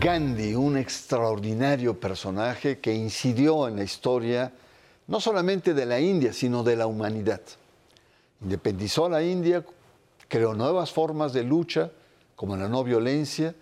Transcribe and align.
Gandhi, 0.00 0.54
un 0.54 0.78
extraordinario 0.78 2.00
personaje 2.00 2.78
que 2.78 2.94
incidió 2.94 3.68
en 3.68 3.76
la 3.76 3.84
historia 3.84 4.50
no 5.06 5.20
solamente 5.20 5.74
de 5.74 5.84
la 5.84 6.00
India, 6.00 6.32
sino 6.32 6.62
de 6.62 6.74
la 6.74 6.86
humanidad. 6.86 7.42
Independizó 8.40 9.10
la 9.10 9.22
India, 9.22 9.62
creó 10.26 10.54
nuevas 10.54 10.90
formas 10.90 11.34
de 11.34 11.42
lucha, 11.42 11.90
como 12.34 12.56
la 12.56 12.66
no 12.66 12.82
violencia, 12.82 13.54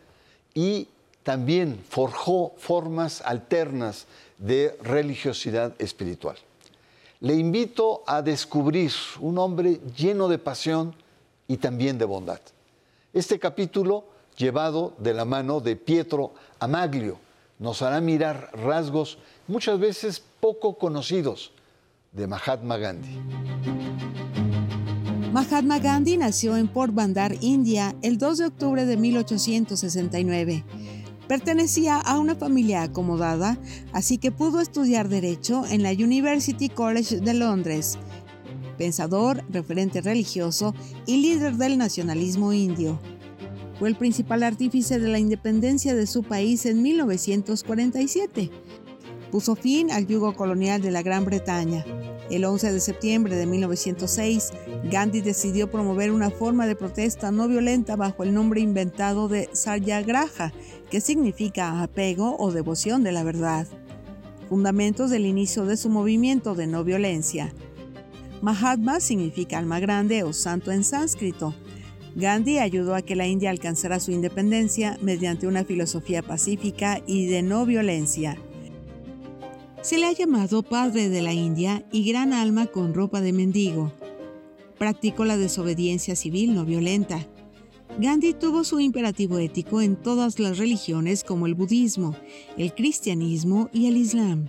y 0.55 0.87
también 1.25 1.83
forjó 1.89 2.55
formas 2.57 3.21
alternas 3.23 4.07
de 4.39 4.79
religiosidad 4.81 5.75
espiritual. 5.81 6.37
Le 7.19 7.35
invito 7.35 8.05
a 8.07 8.23
descubrir 8.23 8.93
un 9.19 9.39
hombre 9.39 9.81
lleno 9.97 10.29
de 10.29 10.39
pasión 10.39 10.95
y 11.49 11.57
también 11.57 11.99
de 11.99 12.05
bondad. 12.05 12.41
Este 13.13 13.41
capítulo 13.41 14.18
llevado 14.39 14.95
de 14.99 15.13
la 15.13 15.25
mano 15.25 15.61
de 15.61 15.77
Pietro 15.77 16.33
Amaglio. 16.61 17.19
Nos 17.59 17.83
hará 17.83 18.01
mirar 18.01 18.51
rasgos 18.55 19.19
muchas 19.49 19.79
veces 19.79 20.23
poco 20.41 20.79
conocidos 20.79 21.53
de 22.13 22.27
Mahatma 22.27 22.79
Gandhi. 22.79 23.19
Mahatma 25.33 25.79
Gandhi 25.79 26.17
nació 26.17 26.57
en 26.57 26.69
Port 26.69 26.95
Bandar, 26.95 27.35
India, 27.41 27.95
el 28.01 28.17
2 28.17 28.39
de 28.39 28.47
octubre 28.47 28.87
de 28.87 28.97
1869. 28.97 30.65
Pertenecía 31.27 31.97
a 31.99 32.19
una 32.19 32.35
familia 32.35 32.83
acomodada, 32.83 33.59
así 33.93 34.17
que 34.17 34.33
pudo 34.33 34.61
estudiar 34.61 35.09
Derecho 35.09 35.65
en 35.67 35.83
la 35.83 35.91
University 35.91 36.71
College 36.71 37.21
de 37.21 37.35
Londres. 37.35 37.99
Pensador, 38.79 39.45
referente 39.51 40.01
religioso 40.01 40.75
y 41.07 41.21
líder 41.21 41.57
del 41.57 41.77
nacionalismo 41.77 42.55
indio. 42.55 42.99
Fue 43.79 43.89
el 43.89 43.95
principal 43.95 44.43
artífice 44.43 44.99
de 44.99 45.09
la 45.09 45.21
independencia 45.21 45.95
de 45.95 46.07
su 46.07 46.25
país 46.25 46.67
en 46.67 46.83
1947. 46.83 48.51
Puso 49.31 49.55
fin 49.55 49.93
al 49.93 50.07
yugo 50.07 50.35
colonial 50.35 50.83
de 50.83 50.91
la 50.91 51.03
Gran 51.03 51.25
Bretaña. 51.25 51.85
El 52.29 52.45
11 52.45 52.73
de 52.73 52.81
septiembre 52.81 53.37
de 53.37 53.47
1906, 53.47 54.51
Gandhi 54.91 55.21
decidió 55.21 55.71
promover 55.71 56.11
una 56.11 56.31
forma 56.31 56.67
de 56.67 56.75
protesta 56.75 57.31
no 57.31 57.47
violenta 57.47 57.95
bajo 57.95 58.25
el 58.25 58.35
nombre 58.35 58.61
inventado 58.61 59.29
de 59.29 59.49
Satyagraha, 59.53 60.53
que 60.91 61.01
significa 61.01 61.81
apego 61.81 62.37
o 62.39 62.51
devoción 62.51 63.05
de 63.05 63.13
la 63.13 63.23
verdad. 63.23 63.67
Fundamentos 64.49 65.11
del 65.11 65.25
inicio 65.25 65.67
de 65.67 65.77
su 65.77 65.89
movimiento 65.89 66.55
de 66.55 66.67
no 66.67 66.83
violencia. 66.83 67.53
Mahatma 68.43 69.01
significa 69.01 69.59
alma 69.59 69.79
grande 69.79 70.23
o 70.23 70.33
santo 70.33 70.73
en 70.73 70.85
sánscrito. 70.85 71.55
Gandhi 72.19 72.59
ayudó 72.59 72.97
a 72.97 73.03
que 73.03 73.15
la 73.15 73.29
India 73.29 73.49
alcanzara 73.49 74.01
su 74.01 74.11
independencia 74.11 74.99
mediante 75.01 75.47
una 75.47 75.63
filosofía 75.65 76.21
pacífica 76.21 77.01
y 77.07 77.27
de 77.27 77.43
no 77.43 77.65
violencia. 77.65 78.37
Se 79.83 79.99
le 79.99 80.07
ha 80.07 80.13
llamado 80.13 80.65
padre 80.65 81.11
de 81.11 81.23
la 81.23 81.33
India 81.33 81.87
y 81.93 82.11
gran 82.11 82.33
alma 82.33 82.67
con 82.67 82.93
ropa 82.93 83.21
de 83.21 83.33
mendigo. 83.33 83.93
Practicó 84.79 85.25
la 85.25 85.37
desobediencia 85.37 86.17
civil 86.17 86.57
no 86.57 86.65
violenta. 86.65 87.25
Gandhi 88.01 88.35
tuvo 88.35 88.65
su 88.65 88.81
imperativo 88.81 89.39
ético 89.39 89.81
en 89.81 89.95
todas 89.95 90.41
las 90.41 90.59
religiones 90.59 91.23
como 91.23 91.47
el 91.47 91.55
budismo, 91.55 92.17
el 92.57 92.75
cristianismo 92.75 93.71
y 93.73 93.87
el 93.87 93.97
islam. 93.97 94.49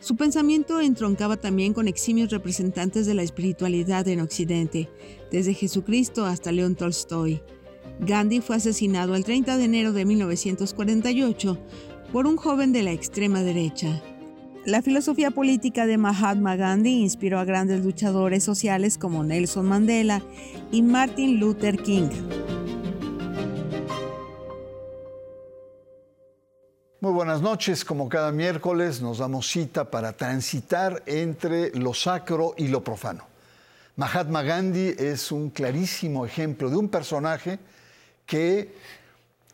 Su 0.00 0.16
pensamiento 0.16 0.80
entroncaba 0.80 1.36
también 1.36 1.74
con 1.74 1.86
eximios 1.86 2.30
representantes 2.30 3.04
de 3.04 3.12
la 3.12 3.22
espiritualidad 3.22 4.08
en 4.08 4.22
Occidente, 4.22 4.88
desde 5.30 5.52
Jesucristo 5.52 6.24
hasta 6.24 6.52
León 6.52 6.74
Tolstoy. 6.74 7.42
Gandhi 8.00 8.40
fue 8.40 8.56
asesinado 8.56 9.14
el 9.14 9.24
30 9.24 9.58
de 9.58 9.64
enero 9.64 9.92
de 9.92 10.06
1948 10.06 11.58
por 12.12 12.26
un 12.26 12.38
joven 12.38 12.72
de 12.72 12.82
la 12.82 12.92
extrema 12.92 13.42
derecha. 13.42 14.02
La 14.64 14.80
filosofía 14.80 15.30
política 15.30 15.86
de 15.86 15.98
Mahatma 15.98 16.56
Gandhi 16.56 17.02
inspiró 17.02 17.38
a 17.38 17.44
grandes 17.44 17.84
luchadores 17.84 18.42
sociales 18.42 18.96
como 18.96 19.22
Nelson 19.22 19.66
Mandela 19.66 20.22
y 20.72 20.80
Martin 20.80 21.38
Luther 21.40 21.76
King. 21.82 22.08
Muy 27.02 27.12
buenas 27.12 27.40
noches, 27.40 27.82
como 27.82 28.10
cada 28.10 28.30
miércoles 28.30 29.00
nos 29.00 29.16
damos 29.16 29.48
cita 29.48 29.90
para 29.90 30.12
transitar 30.12 31.02
entre 31.06 31.70
lo 31.70 31.94
sacro 31.94 32.52
y 32.58 32.68
lo 32.68 32.84
profano. 32.84 33.24
Mahatma 33.96 34.42
Gandhi 34.42 34.96
es 34.98 35.32
un 35.32 35.48
clarísimo 35.48 36.26
ejemplo 36.26 36.68
de 36.68 36.76
un 36.76 36.90
personaje 36.90 37.58
que 38.26 38.74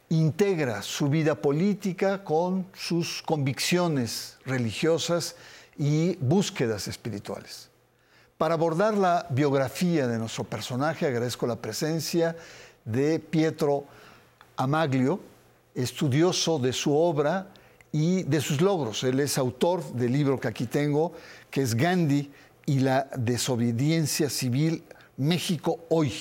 integra 0.08 0.82
su 0.82 1.08
vida 1.08 1.36
política 1.36 2.24
con 2.24 2.66
sus 2.74 3.22
convicciones 3.22 4.38
religiosas 4.44 5.36
y 5.78 6.16
búsquedas 6.16 6.88
espirituales. 6.88 7.70
Para 8.38 8.54
abordar 8.54 8.94
la 8.94 9.24
biografía 9.30 10.08
de 10.08 10.18
nuestro 10.18 10.42
personaje 10.42 11.06
agradezco 11.06 11.46
la 11.46 11.54
presencia 11.54 12.34
de 12.84 13.20
Pietro 13.20 13.84
Amaglio, 14.56 15.20
estudioso 15.76 16.58
de 16.58 16.72
su 16.72 16.96
obra 16.96 17.48
y 17.92 18.22
de 18.24 18.40
sus 18.40 18.60
logros. 18.60 19.04
Él 19.04 19.20
es 19.20 19.38
autor 19.38 19.84
del 19.92 20.12
libro 20.12 20.40
que 20.40 20.48
aquí 20.48 20.66
tengo, 20.66 21.12
que 21.50 21.62
es 21.62 21.74
Gandhi 21.74 22.30
y 22.64 22.80
la 22.80 23.08
desobediencia 23.16 24.28
civil 24.30 24.82
México 25.18 25.80
hoy. 25.90 26.12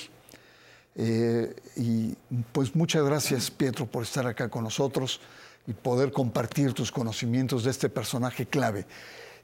Eh, 0.96 1.54
y 1.78 2.16
pues 2.52 2.76
muchas 2.76 3.04
gracias, 3.04 3.50
Pietro, 3.50 3.86
por 3.86 4.04
estar 4.04 4.28
acá 4.28 4.50
con 4.50 4.64
nosotros 4.64 5.20
y 5.68 5.74
poder 5.74 6.12
compartir 6.12 6.74
tus 6.74 6.92
conocimientos 6.92 7.64
de 7.64 7.72
este 7.72 7.90
personaje 7.90 8.46
clave. 8.46 8.86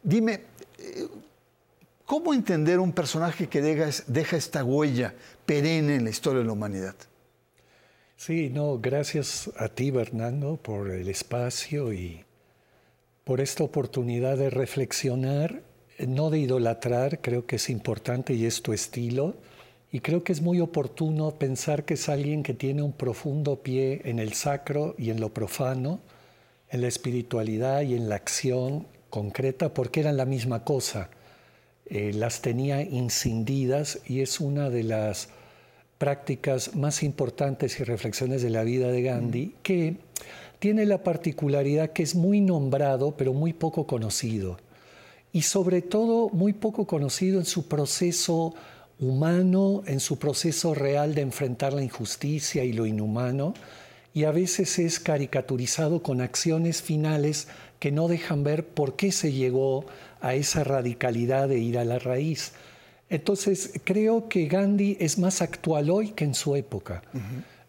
Dime, 0.04 0.46
eh, 0.78 1.08
¿cómo 2.06 2.34
entender 2.34 2.80
un 2.80 2.92
personaje 2.92 3.48
que 3.48 3.62
deja 3.62 4.38
esta 4.38 4.64
huella 4.64 5.14
perenne 5.46 5.96
en 5.96 6.04
la 6.04 6.10
historia 6.10 6.40
de 6.40 6.46
la 6.46 6.54
humanidad? 6.54 6.96
Sí, 8.24 8.52
no, 8.52 8.78
gracias 8.78 9.50
a 9.58 9.68
ti, 9.68 9.90
Bernardo, 9.90 10.58
por 10.58 10.92
el 10.92 11.10
espacio 11.10 11.92
y 11.92 12.24
por 13.24 13.42
esta 13.42 13.64
oportunidad 13.64 14.38
de 14.38 14.52
reflexionar, 14.52 15.64
no 15.98 16.30
de 16.30 16.38
idolatrar, 16.38 17.22
creo 17.22 17.48
que 17.48 17.56
es 17.56 17.68
importante 17.72 18.36
y 18.36 18.46
es 18.46 18.62
tu 18.62 18.74
estilo, 18.74 19.38
y 19.92 20.02
creo 20.02 20.24
que 20.24 20.34
es 20.34 20.42
muy 20.44 20.60
oportuno 20.60 21.32
pensar 21.40 21.84
que 21.84 21.96
es 21.96 22.10
alguien 22.10 22.44
que 22.44 22.54
tiene 22.54 22.84
un 22.84 22.94
profundo 22.94 23.64
pie 23.64 24.04
en 24.06 24.20
el 24.20 24.34
sacro 24.34 24.94
y 25.00 25.10
en 25.10 25.20
lo 25.20 25.34
profano, 25.34 26.00
en 26.70 26.82
la 26.82 26.90
espiritualidad 26.90 27.82
y 27.82 27.96
en 27.96 28.08
la 28.08 28.18
acción 28.18 28.86
concreta, 29.10 29.74
porque 29.74 30.02
eran 30.02 30.18
la 30.18 30.26
misma 30.26 30.64
cosa. 30.64 31.10
Eh, 31.88 32.14
las 32.14 32.44
tenía 32.44 32.84
incindidas 32.84 34.00
y 34.06 34.22
es 34.22 34.40
una 34.40 34.70
de 34.70 34.84
las 34.84 35.30
prácticas 36.02 36.76
más 36.76 37.04
importantes 37.04 37.80
y 37.80 37.84
reflexiones 37.84 38.42
de 38.42 38.50
la 38.50 38.64
vida 38.64 38.88
de 38.88 39.04
Gandhi, 39.04 39.54
que 39.62 39.98
tiene 40.58 40.88
la 40.88 41.04
particularidad 41.04 41.92
que 41.92 42.02
es 42.02 42.16
muy 42.16 42.42
nombrado, 42.42 43.16
pero 43.16 43.34
muy 43.34 43.54
poco 43.54 43.86
conocido. 43.86 44.58
Y 45.32 45.44
sobre 45.44 45.84
todo 45.84 46.30
muy 46.30 46.54
poco 46.54 46.88
conocido 46.88 47.38
en 47.38 47.46
su 47.46 47.68
proceso 47.68 48.56
humano, 49.00 49.84
en 49.86 50.00
su 50.00 50.18
proceso 50.18 50.74
real 50.74 51.14
de 51.14 51.22
enfrentar 51.22 51.72
la 51.72 51.84
injusticia 51.84 52.64
y 52.64 52.74
lo 52.74 52.88
inhumano, 52.88 53.54
y 54.12 54.24
a 54.24 54.32
veces 54.32 54.80
es 54.80 55.00
caricaturizado 55.00 56.02
con 56.02 56.20
acciones 56.20 56.82
finales 56.82 57.48
que 57.78 57.92
no 57.92 58.08
dejan 58.08 58.44
ver 58.44 58.66
por 58.66 58.96
qué 58.96 59.12
se 59.12 59.34
llegó 59.34 59.86
a 60.20 60.34
esa 60.34 60.64
radicalidad 60.64 61.48
de 61.48 61.60
ir 61.60 61.78
a 61.78 61.86
la 61.86 62.00
raíz. 62.00 62.54
Entonces, 63.12 63.74
creo 63.84 64.30
que 64.30 64.48
Gandhi 64.48 64.96
es 64.98 65.18
más 65.18 65.42
actual 65.42 65.90
hoy 65.90 66.12
que 66.12 66.24
en 66.24 66.34
su 66.34 66.56
época. 66.56 67.04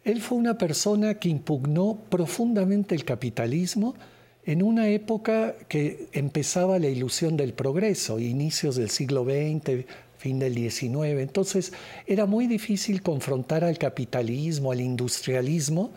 Él 0.05 0.23
fue 0.23 0.39
una 0.39 0.57
persona 0.57 1.15
que 1.15 1.29
impugnó 1.29 1.99
profundamente 2.09 2.95
el 2.95 3.05
capitalismo 3.05 3.97
en 4.45 4.63
una 4.63 4.89
época 4.89 5.57
que 5.69 6.07
empezaba 6.13 6.79
la 6.79 6.87
ilusión 6.87 7.37
del 7.37 7.55
progreso, 7.55 8.21
inicios 8.21 8.77
del 8.77 8.89
siglo 8.89 9.25
XX, 9.25 9.85
fin 10.17 10.39
del 10.39 10.55
XIX. 10.55 11.19
Entonces, 11.19 11.73
era 12.07 12.25
muy 12.25 12.47
difícil 12.47 13.03
confrontar 13.03 13.65
al 13.65 13.79
capitalismo, 13.79 14.71
al 14.71 14.81
industrialismo, 14.81 15.91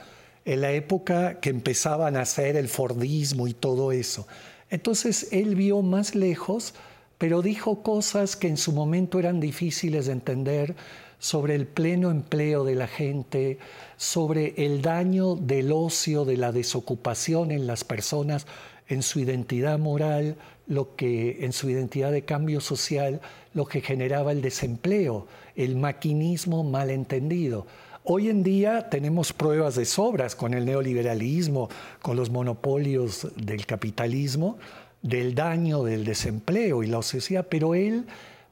en 0.43 0.61
la 0.61 0.71
época 0.71 1.39
que 1.39 1.51
empezaba 1.51 2.07
a 2.07 2.11
nacer 2.11 2.55
el 2.55 2.67
Fordismo 2.67 3.47
y 3.47 3.53
todo 3.53 3.91
eso. 3.91 4.27
Entonces, 4.71 5.27
él 5.31 5.53
vio 5.53 5.83
más 5.83 6.15
lejos 6.15 6.73
pero 7.17 7.41
dijo 7.41 7.81
cosas 7.81 8.35
que 8.35 8.47
en 8.47 8.57
su 8.57 8.71
momento 8.71 9.19
eran 9.19 9.39
difíciles 9.39 10.07
de 10.07 10.11
entender 10.11 10.75
sobre 11.19 11.55
el 11.55 11.65
pleno 11.65 12.11
empleo 12.11 12.63
de 12.63 12.75
la 12.75 12.87
gente, 12.87 13.57
sobre 13.97 14.53
el 14.57 14.81
daño 14.81 15.35
del 15.35 15.71
ocio, 15.71 16.25
de 16.25 16.37
la 16.37 16.51
desocupación 16.51 17.51
en 17.51 17.67
las 17.67 17.83
personas, 17.83 18.45
en 18.87 19.01
su 19.01 19.19
identidad 19.19 19.79
moral, 19.79 20.35
lo 20.67 20.95
que 20.95 21.45
en 21.45 21.53
su 21.53 21.69
identidad 21.69 22.11
de 22.11 22.25
cambio 22.25 22.59
social, 22.59 23.21
lo 23.53 23.65
que 23.65 23.81
generaba 23.81 24.31
el 24.31 24.41
desempleo, 24.41 25.27
el 25.55 25.75
maquinismo 25.75 26.63
malentendido. 26.63 27.65
Hoy 28.03 28.29
en 28.29 28.43
día 28.43 28.89
tenemos 28.89 29.33
pruebas 29.33 29.73
de 29.75 29.85
sobras 29.85 30.35
con 30.35 30.53
el 30.53 30.65
neoliberalismo, 30.65 31.69
con 32.03 32.15
los 32.17 32.29
monopolios 32.29 33.27
del 33.35 33.65
capitalismo, 33.65 34.59
del 35.05 35.35
daño 35.35 35.83
del 35.83 36.03
desempleo 36.03 36.81
y 36.81 36.87
la 36.87 36.97
obesidad, 36.97 37.45
pero 37.47 37.75
él 37.75 38.05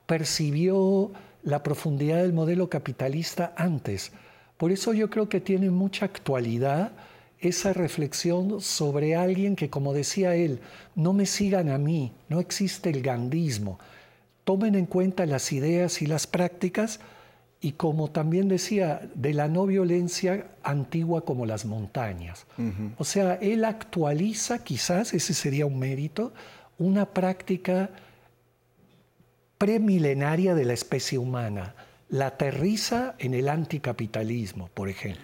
percibió 0.06 1.12
la 1.42 1.64
profundidad 1.64 2.22
del 2.22 2.32
modelo 2.32 2.70
capitalista 2.70 3.54
antes. 3.58 4.12
Por 4.58 4.72
eso 4.72 4.94
yo 4.94 5.10
creo 5.10 5.28
que 5.28 5.42
tiene 5.42 5.72
mucha 5.72 6.06
actualidad 6.06 6.92
esa 7.40 7.74
reflexión 7.74 8.62
sobre 8.62 9.16
alguien 9.16 9.56
que, 9.56 9.72
como 9.72 9.94
decía 9.94 10.36
él, 10.36 10.60
no 10.96 11.12
me 11.12 11.26
sigan 11.26 11.70
a 11.70 11.80
mí, 11.80 12.12
no 12.30 12.40
existe 12.40 12.92
el 12.92 13.02
gandismo. 13.02 13.80
Tomen 14.44 14.76
en 14.76 14.86
cuenta 14.86 15.26
las 15.26 15.52
ideas 15.52 16.04
y 16.04 16.06
las 16.06 16.28
prácticas 16.28 17.00
y 17.64 17.72
como 17.72 18.12
también 18.12 18.50
decía, 18.50 19.10
de 19.16 19.34
la 19.34 19.48
no 19.48 19.66
violencia 19.66 20.48
antigua 20.62 21.24
como 21.24 21.46
las 21.46 21.66
montañas. 21.66 22.46
O 22.98 23.06
sea, 23.06 23.36
él 23.36 23.64
actualiza, 23.64 24.64
quizás 24.64 25.14
ese 25.14 25.34
sería 25.34 25.66
un 25.66 25.80
mérito, 25.80 26.34
una 26.78 27.06
práctica 27.06 27.90
premilenaria 29.58 30.54
de 30.54 30.66
la 30.66 30.74
especie 30.74 31.18
humana. 31.18 31.74
La 32.10 32.28
aterriza 32.28 33.16
en 33.18 33.34
el 33.34 33.48
anticapitalismo, 33.48 34.70
por 34.74 34.90
ejemplo 34.90 35.24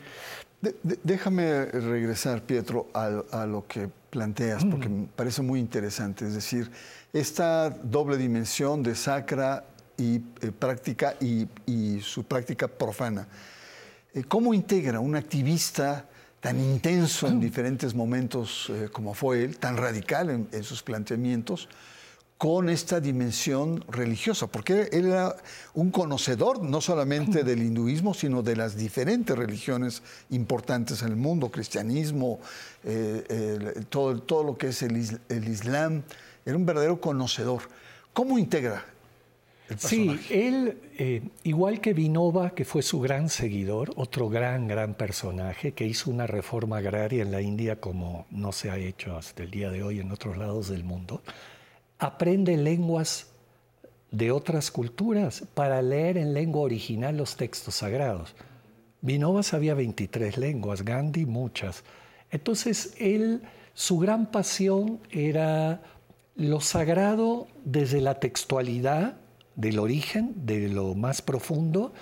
déjame 1.03 1.65
regresar, 1.65 2.41
Pietro, 2.41 2.87
a, 2.93 3.45
lo 3.45 3.65
que 3.67 3.89
planteas, 4.09 4.65
porque 4.65 4.89
me 4.89 5.07
parece 5.07 5.41
muy 5.41 5.59
interesante. 5.59 6.27
Es 6.27 6.33
decir, 6.33 6.69
esta 7.13 7.69
doble 7.69 8.17
dimensión 8.17 8.83
de 8.83 8.95
sacra 8.95 9.63
y 9.99 10.21
eh, 10.41 10.51
práctica 10.57 11.15
y, 11.19 11.47
su 12.01 12.23
práctica 12.23 12.67
profana. 12.67 13.27
Eh, 14.13 14.23
¿Cómo 14.27 14.53
integra 14.53 14.99
un 14.99 15.15
activista 15.15 16.05
tan 16.39 16.59
intenso 16.59 17.27
en 17.27 17.39
diferentes 17.39 17.93
momentos 17.93 18.69
eh, 18.69 18.89
como 18.91 19.13
fue 19.13 19.43
él, 19.43 19.57
tan 19.57 19.75
radical 19.75 20.47
en 20.51 20.63
sus 20.63 20.81
planteamientos, 20.81 21.67
con 22.37 22.69
esta 22.69 23.01
dimensión 23.01 23.83
religiosa, 23.89 24.47
porque 24.47 24.87
él 24.93 25.07
era 25.07 25.35
un 25.73 25.91
conocedor 25.91 26.63
no 26.63 26.79
solamente 26.79 27.43
del 27.43 27.61
hinduismo, 27.61 28.13
sino 28.13 28.41
de 28.41 28.55
las 28.55 28.77
diferentes 28.77 29.37
religiones 29.37 30.01
importantes 30.29 31.01
en 31.01 31.09
el 31.09 31.17
mundo, 31.17 31.51
cristianismo, 31.51 32.39
todo, 33.89 34.21
todo, 34.21 34.43
lo 34.45 34.57
que 34.57 34.69
es 34.69 34.81
el, 34.83 34.95
Islam, 35.49 36.03
era 36.45 36.55
un 36.55 36.65
verdadero 36.65 37.01
conocedor. 37.01 37.63
¿Cómo 38.13 38.39
integra? 38.39 38.85
Sí, 39.77 40.19
él, 40.31 40.77
eh, 40.97 41.21
igual 41.43 41.79
que 41.79 41.93
Vinova, 41.93 42.51
que 42.51 42.65
fue 42.65 42.81
su 42.81 42.99
gran 42.99 43.29
seguidor, 43.29 43.91
otro 43.95 44.29
gran, 44.29 44.67
gran 44.67 44.95
personaje, 44.95 45.73
que 45.73 45.85
hizo 45.85 46.09
una 46.09 46.25
reforma 46.25 46.77
agraria 46.77 47.21
en 47.21 47.31
la 47.31 47.41
India 47.41 47.79
como 47.79 48.25
no 48.31 48.51
se 48.51 48.71
ha 48.71 48.77
hecho 48.77 49.15
hasta 49.15 49.43
el 49.43 49.51
día 49.51 49.69
de 49.69 49.83
hoy 49.83 49.99
en 49.99 50.11
otros 50.11 50.37
lados 50.37 50.69
del 50.69 50.83
mundo, 50.83 51.21
aprende 51.99 52.57
lenguas 52.57 53.27
de 54.11 54.31
otras 54.31 54.71
culturas 54.71 55.43
para 55.53 55.81
leer 55.81 56.17
en 56.17 56.33
lengua 56.33 56.61
original 56.61 57.15
los 57.17 57.35
textos 57.35 57.75
sagrados. 57.75 58.35
Vinova 59.01 59.43
sabía 59.43 59.75
23 59.75 60.37
lenguas, 60.37 60.83
Gandhi 60.83 61.25
muchas. 61.25 61.83
Entonces 62.31 62.95
él, 62.97 63.43
su 63.73 63.99
gran 63.99 64.31
pasión 64.31 64.99
era 65.11 65.81
lo 66.35 66.59
sagrado 66.59 67.47
desde 67.65 68.01
la 68.01 68.19
textualidad, 68.19 69.17
del 69.59 69.77
origen, 69.77 70.33
de 70.45 70.69
lo 70.69 70.95
más 70.95 71.21
profundo, 71.21 71.93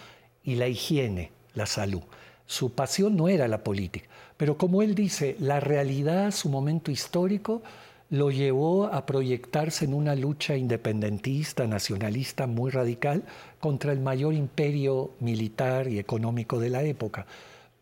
y 0.43 0.55
la 0.55 0.67
higiene, 0.67 1.31
la 1.55 1.65
salud. 1.65 2.03
Su 2.45 2.71
pasión 2.73 3.17
no 3.17 3.27
era 3.27 3.47
la 3.47 3.63
política, 3.63 4.07
pero 4.37 4.57
como 4.57 4.81
él 4.81 4.95
dice, 4.95 5.35
la 5.39 5.59
realidad, 5.59 6.31
su 6.31 6.49
momento 6.49 6.91
histórico, 6.91 7.63
lo 8.09 8.31
llevó 8.31 8.85
a 8.85 9.05
proyectarse 9.05 9.85
en 9.85 9.93
una 9.93 10.15
lucha 10.15 10.55
independentista, 10.55 11.67
nacionalista 11.67 12.47
muy 12.47 12.71
radical 12.71 13.23
contra 13.59 13.91
el 13.91 13.99
mayor 13.99 14.33
imperio 14.33 15.11
militar 15.19 15.89
y 15.89 15.99
económico 15.99 16.59
de 16.59 16.69
la 16.69 16.83
época. 16.83 17.25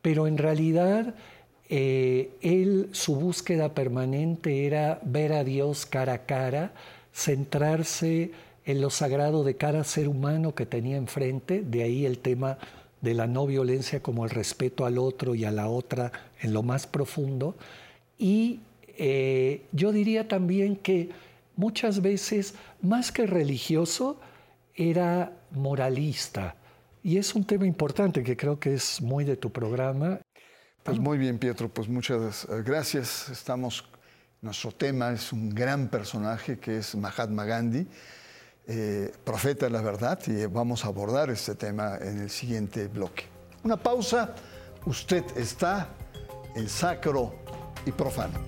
Pero 0.02 0.26
en 0.26 0.38
realidad 0.38 1.14
eh, 1.70 2.32
él, 2.42 2.90
su 2.94 3.16
búsqueda 3.16 3.74
permanente 3.74 4.66
era 4.66 5.00
ver 5.04 5.34
a 5.34 5.44
Dios 5.44 5.86
cara 5.86 6.14
a 6.14 6.26
cara, 6.26 6.74
centrarse 7.14 8.32
en 8.66 8.82
lo 8.82 8.90
sagrado 8.90 9.44
de 9.44 9.56
cada 9.56 9.84
ser 9.84 10.08
humano 10.08 10.56
que 10.56 10.66
tenía 10.66 10.98
enfrente, 10.98 11.62
de 11.62 11.84
ahí 11.84 12.06
el 12.06 12.20
tema 12.20 12.58
de 13.02 13.14
la 13.14 13.28
no 13.28 13.46
violencia 13.46 14.02
como 14.02 14.26
el 14.26 14.32
respeto 14.32 14.86
al 14.86 14.98
otro 14.98 15.36
y 15.36 15.46
a 15.46 15.52
la 15.52 15.68
otra 15.68 16.12
en 16.42 16.54
lo 16.54 16.64
más 16.64 16.88
profundo, 16.88 17.56
y 18.18 18.62
eh, 18.98 19.66
yo 19.72 19.92
diría 19.92 20.28
también 20.28 20.76
que 20.76 21.10
muchas 21.56 22.02
veces, 22.02 22.56
más 22.82 23.12
que 23.12 23.28
religioso, 23.28 24.20
era 24.76 25.32
moralista. 25.52 26.56
Y 27.04 27.18
es 27.18 27.36
un 27.36 27.46
tema 27.46 27.66
importante 27.66 28.24
que 28.24 28.36
creo 28.36 28.60
que 28.60 28.74
es 28.74 29.02
muy 29.02 29.24
de 29.26 29.38
tu 29.38 29.52
programa. 29.52 30.20
Pues 30.84 31.00
muy 31.00 31.18
bien, 31.18 31.38
Pietro, 31.38 31.70
pues 31.70 31.88
muchas 31.88 32.46
eh, 32.46 32.64
gracias. 32.66 33.30
Estamos, 33.30 33.86
nuestro 34.42 34.72
tema 34.72 35.12
es 35.12 35.32
un 35.32 35.50
gran 35.50 35.90
personaje 35.90 36.58
que 36.58 36.80
es 36.80 36.96
Mahatma 36.96 37.46
Gandhi, 37.46 37.88
eh, 38.68 39.12
profeta 39.24 39.66
de 39.66 39.72
la 39.72 39.82
verdad, 39.82 40.20
y 40.28 40.46
vamos 40.46 40.86
a 40.86 40.88
abordar 40.88 41.30
este 41.30 41.56
tema 41.56 41.98
en 41.98 42.22
el 42.22 42.30
siguiente 42.30 42.88
bloque. 42.88 43.26
Una 43.64 43.78
pausa, 43.78 44.34
usted 44.86 45.24
está 45.38 45.90
en 46.56 46.70
sacro 46.70 47.36
y 47.86 47.92
profano. 47.92 48.40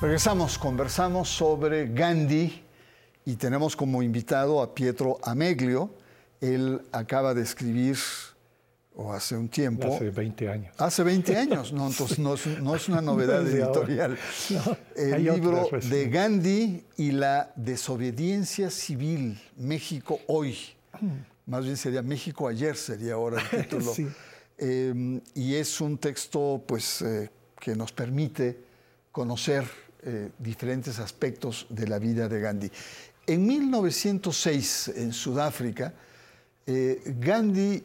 Regresamos, 0.00 0.58
conversamos 0.58 1.28
sobre 1.28 1.86
Gandhi 1.86 2.64
y 3.26 3.36
tenemos 3.36 3.76
como 3.76 4.02
invitado 4.02 4.60
a 4.60 4.74
Pietro 4.74 5.18
Ameglio. 5.22 5.99
Él 6.40 6.80
acaba 6.92 7.34
de 7.34 7.42
escribir 7.42 7.96
o 8.94 9.12
hace 9.12 9.36
un 9.36 9.48
tiempo. 9.48 9.94
Hace 9.94 10.10
20 10.10 10.48
años. 10.48 10.74
Hace 10.78 11.02
20 11.02 11.36
años, 11.36 11.72
no, 11.72 11.86
entonces 11.86 12.18
no 12.18 12.34
es, 12.34 12.88
una 12.88 13.00
novedad 13.00 13.46
editorial. 13.48 14.18
el 14.96 15.24
libro 15.24 15.68
de 15.88 16.08
Gandhi 16.08 16.84
y 16.96 17.12
la 17.12 17.52
desobediencia 17.56 18.70
civil, 18.70 19.40
México 19.56 20.20
hoy. 20.26 20.56
Más 21.46 21.64
bien 21.64 21.76
sería 21.76 22.02
México 22.02 22.48
ayer, 22.48 22.76
sería 22.76 23.14
ahora 23.14 23.42
el 23.52 23.60
título. 23.68 23.92
Em, 24.58 25.20
y 25.34 25.54
es 25.54 25.80
un 25.80 25.96
texto 25.96 26.62
pues, 26.66 27.00
eh, 27.00 27.30
que 27.58 27.74
nos 27.74 27.92
permite 27.92 28.58
conocer 29.10 29.64
eh, 30.02 30.30
diferentes 30.38 30.98
aspectos 30.98 31.66
de 31.70 31.88
la 31.88 31.98
vida 31.98 32.28
de 32.28 32.40
Gandhi. 32.40 32.70
En 33.26 33.46
1906, 33.46 34.92
en 34.96 35.12
Sudáfrica, 35.12 35.94
eh, 36.66 37.02
Gandhi 37.18 37.82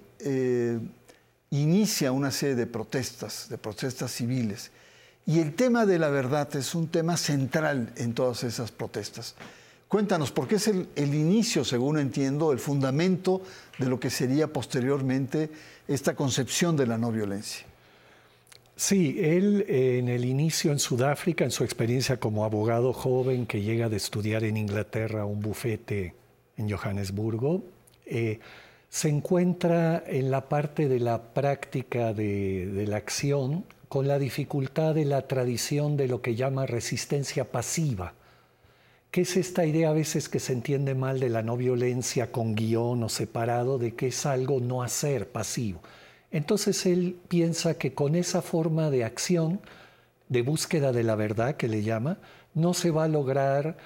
inicia 1.52 2.12
una 2.12 2.32
serie 2.32 2.56
de 2.56 2.68
protestas, 2.68 3.48
de 3.50 3.58
protestas 3.58 4.12
civiles. 4.12 4.72
Y 5.26 5.40
el 5.40 5.56
tema 5.56 5.86
de 5.86 5.98
la 5.98 6.10
verdad 6.10 6.56
es 6.56 6.76
un 6.76 6.88
tema 6.88 7.18
central 7.18 7.92
en 7.96 8.14
todas 8.14 8.44
esas 8.44 8.72
protestas. 8.72 9.36
Cuéntanos, 9.88 10.32
porque 10.32 10.56
es 10.56 10.68
el, 10.68 10.88
inicio, 10.98 11.64
según 11.64 12.00
entiendo, 12.00 12.52
el 12.52 12.60
fundamento 12.60 13.42
de 13.78 13.88
lo 13.88 14.00
que 14.00 14.10
sería 14.10 14.48
posteriormente 14.48 15.50
esta 15.88 16.16
concepción 16.16 16.76
de 16.76 16.88
la 16.88 16.98
no 16.98 17.12
violencia. 17.12 17.66
Sí, 18.76 19.16
él 19.20 19.66
en 19.70 20.10
el 20.10 20.26
inicio 20.26 20.72
en 20.72 20.80
Sudáfrica, 20.80 21.46
en 21.46 21.52
su 21.52 21.64
experiencia 21.64 22.20
como 22.20 22.44
abogado 22.44 22.94
joven 22.94 23.46
que 23.46 23.62
llega 23.62 23.88
de 23.88 23.96
estudiar 23.98 24.44
en 24.44 24.58
Inglaterra 24.58 25.26
un 25.26 25.40
bufete 25.40 26.14
en 26.58 26.70
Johannesburgo, 26.70 27.64
eh, 28.06 28.40
se 28.90 29.10
encuentra 29.10 30.04
en 30.08 30.32
la 30.32 30.48
parte 30.48 30.88
de 30.88 31.00
la 31.00 31.34
práctica 31.34 32.14
de, 32.14 32.86
la 32.88 32.98
acción 32.98 33.66
con 33.90 34.08
la 34.08 34.20
dificultad 34.20 34.96
de 34.96 35.04
la 35.06 35.28
tradición 35.28 35.98
de 35.98 36.08
lo 36.08 36.22
que 36.22 36.36
llama 36.36 36.66
resistencia 36.66 37.52
pasiva, 37.52 38.14
que 39.12 39.22
es 39.22 39.36
esta 39.36 39.66
idea 39.66 39.90
a 39.90 39.94
veces 39.94 40.30
que 40.30 40.40
se 40.40 40.54
entiende 40.54 40.96
mal 40.96 41.20
de 41.20 41.30
la 41.30 41.42
no 41.42 41.58
violencia 41.58 42.32
con 42.32 42.56
guion 42.56 43.04
o 43.04 43.10
separado, 43.10 43.78
de 43.78 43.96
que 43.96 44.08
es 44.08 44.26
algo 44.26 44.62
no 44.62 44.82
hacer 44.82 45.30
pasivo. 45.30 45.82
Entonces 46.32 46.86
él 46.86 47.18
piensa 47.28 47.78
que 47.78 47.94
con 47.94 48.16
esa 48.16 48.42
forma 48.42 48.90
de 48.90 49.04
acción, 49.04 49.60
de 50.30 50.42
búsqueda 50.42 50.92
de 50.92 51.04
la 51.04 51.16
verdad 51.16 51.56
que 51.56 51.68
le 51.68 51.84
llama, 51.84 52.18
no 52.54 52.74
se 52.74 52.92
va 52.92 53.06
a 53.06 53.10
lograr 53.10 53.78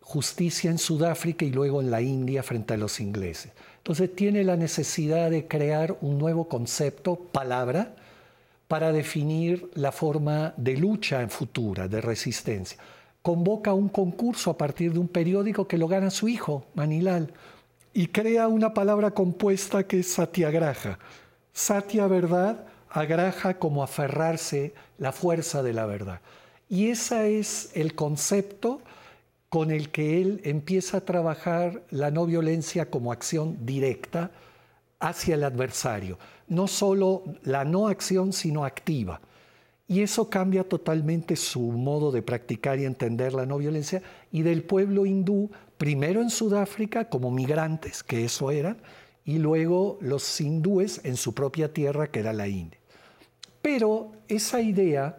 justicia 0.00 0.70
en 0.70 0.78
Sudáfrica 0.78 1.44
y 1.44 1.50
luego 1.50 1.80
en 1.80 1.90
la 1.90 2.00
India 2.00 2.42
frente 2.42 2.74
a 2.74 2.76
los 2.76 3.00
ingleses. 3.00 3.52
Entonces 3.88 4.14
tiene 4.14 4.44
la 4.44 4.54
necesidad 4.54 5.30
de 5.30 5.48
crear 5.48 5.96
un 6.02 6.18
nuevo 6.18 6.46
concepto, 6.46 7.16
palabra, 7.16 7.94
para 8.68 8.92
definir 8.92 9.70
la 9.72 9.92
forma 9.92 10.52
de 10.58 10.76
lucha 10.76 11.22
en 11.22 11.30
futura, 11.30 11.88
de 11.88 12.02
resistencia. 12.02 12.76
Convoca 13.22 13.72
un 13.72 13.88
concurso 13.88 14.50
a 14.50 14.58
partir 14.58 14.92
de 14.92 14.98
un 14.98 15.08
periódico 15.08 15.66
que 15.66 15.78
lo 15.78 15.88
gana 15.88 16.10
su 16.10 16.28
hijo, 16.28 16.66
Manilal, 16.74 17.32
y 17.94 18.08
crea 18.08 18.46
una 18.46 18.74
palabra 18.74 19.12
compuesta 19.12 19.86
que 19.86 20.00
es 20.00 20.12
satyagraha. 20.12 20.98
Satya, 21.54 22.06
verdad, 22.08 22.66
agraja 22.90 23.58
como 23.58 23.82
aferrarse 23.82 24.74
la 24.98 25.12
fuerza 25.12 25.62
de 25.62 25.72
la 25.72 25.86
verdad. 25.86 26.20
Y 26.68 26.90
ese 26.90 27.38
es 27.38 27.70
el 27.72 27.94
concepto 27.94 28.82
con 29.48 29.70
el 29.70 29.90
que 29.90 30.20
él 30.20 30.40
empieza 30.44 30.98
a 30.98 31.04
trabajar 31.04 31.82
la 31.90 32.10
no 32.10 32.26
violencia 32.26 32.90
como 32.90 33.12
acción 33.12 33.58
directa 33.64 34.30
hacia 35.00 35.34
el 35.36 35.44
adversario. 35.44 36.18
No 36.48 36.66
solo 36.66 37.24
la 37.42 37.64
no 37.64 37.88
acción, 37.88 38.32
sino 38.32 38.64
activa. 38.64 39.20
Y 39.86 40.02
eso 40.02 40.28
cambia 40.28 40.64
totalmente 40.64 41.34
su 41.34 41.60
modo 41.60 42.12
de 42.12 42.20
practicar 42.20 42.78
y 42.78 42.84
entender 42.84 43.32
la 43.32 43.46
no 43.46 43.56
violencia 43.56 44.02
y 44.30 44.42
del 44.42 44.62
pueblo 44.62 45.06
hindú, 45.06 45.50
primero 45.78 46.20
en 46.20 46.28
Sudáfrica 46.28 47.08
como 47.08 47.30
migrantes, 47.30 48.02
que 48.02 48.24
eso 48.24 48.50
eran, 48.50 48.76
y 49.24 49.38
luego 49.38 49.98
los 50.02 50.40
hindúes 50.40 51.00
en 51.04 51.16
su 51.16 51.32
propia 51.32 51.72
tierra, 51.72 52.10
que 52.10 52.20
era 52.20 52.34
la 52.34 52.48
India. 52.48 52.78
Pero 53.62 54.12
esa 54.28 54.60
idea 54.60 55.18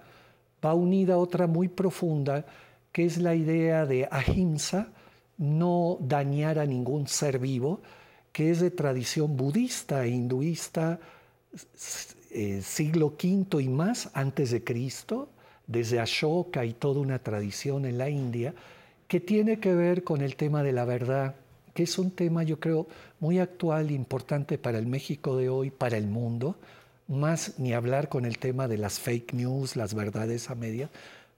va 0.63 0.75
unida 0.75 1.15
a 1.15 1.17
otra 1.17 1.48
muy 1.48 1.67
profunda, 1.67 2.45
que 2.91 3.05
es 3.05 3.17
la 3.17 3.36
idea 3.36 3.86
de 3.86 4.08
ahimsa, 4.12 4.91
no 5.38 5.98
dañar 6.01 6.60
a 6.60 6.65
ningún 6.65 7.08
ser 7.08 7.39
vivo, 7.39 7.81
que 8.31 8.51
es 8.51 8.60
de 8.60 8.72
tradición 8.72 9.38
budista 9.38 10.05
e 10.05 10.10
hinduista, 10.10 11.00
eh, 12.31 12.62
siglo 12.62 13.08
V 13.22 13.62
y 13.62 13.69
más 13.69 14.10
antes 14.13 14.51
de 14.51 14.63
Cristo, 14.63 15.29
desde 15.65 16.00
Ashoka 16.00 16.65
y 16.65 16.74
toda 16.74 17.00
una 17.00 17.19
tradición 17.19 17.86
en 17.86 17.98
la 17.98 18.10
India, 18.10 18.53
que 19.08 19.19
tiene 19.19 19.60
que 19.60 19.74
ver 19.74 20.03
con 20.03 20.22
el 20.22 20.36
tema 20.36 20.62
de 20.63 20.72
la 20.72 20.86
verdad, 20.86 21.36
que 21.74 21.84
es 21.84 21.98
un 21.98 22.12
tema 22.12 22.43
yo 22.43 22.60
creo 22.60 22.88
muy 23.19 23.39
actual 23.39 23.91
importante 23.91 24.58
para 24.58 24.77
el 24.77 24.86
México 24.86 25.38
de 25.38 25.50
hoy, 25.50 25.72
para 25.72 25.98
el 25.98 26.08
mundo, 26.08 26.55
más 27.08 27.58
ni 27.58 27.74
hablar 27.74 28.10
con 28.10 28.25
el 28.25 28.38
tema 28.38 28.67
de 28.67 28.77
las 28.77 29.00
fake 29.00 29.34
news, 29.34 29.75
las 29.75 29.96
verdades 29.96 30.50
a 30.50 30.55
media, 30.55 30.89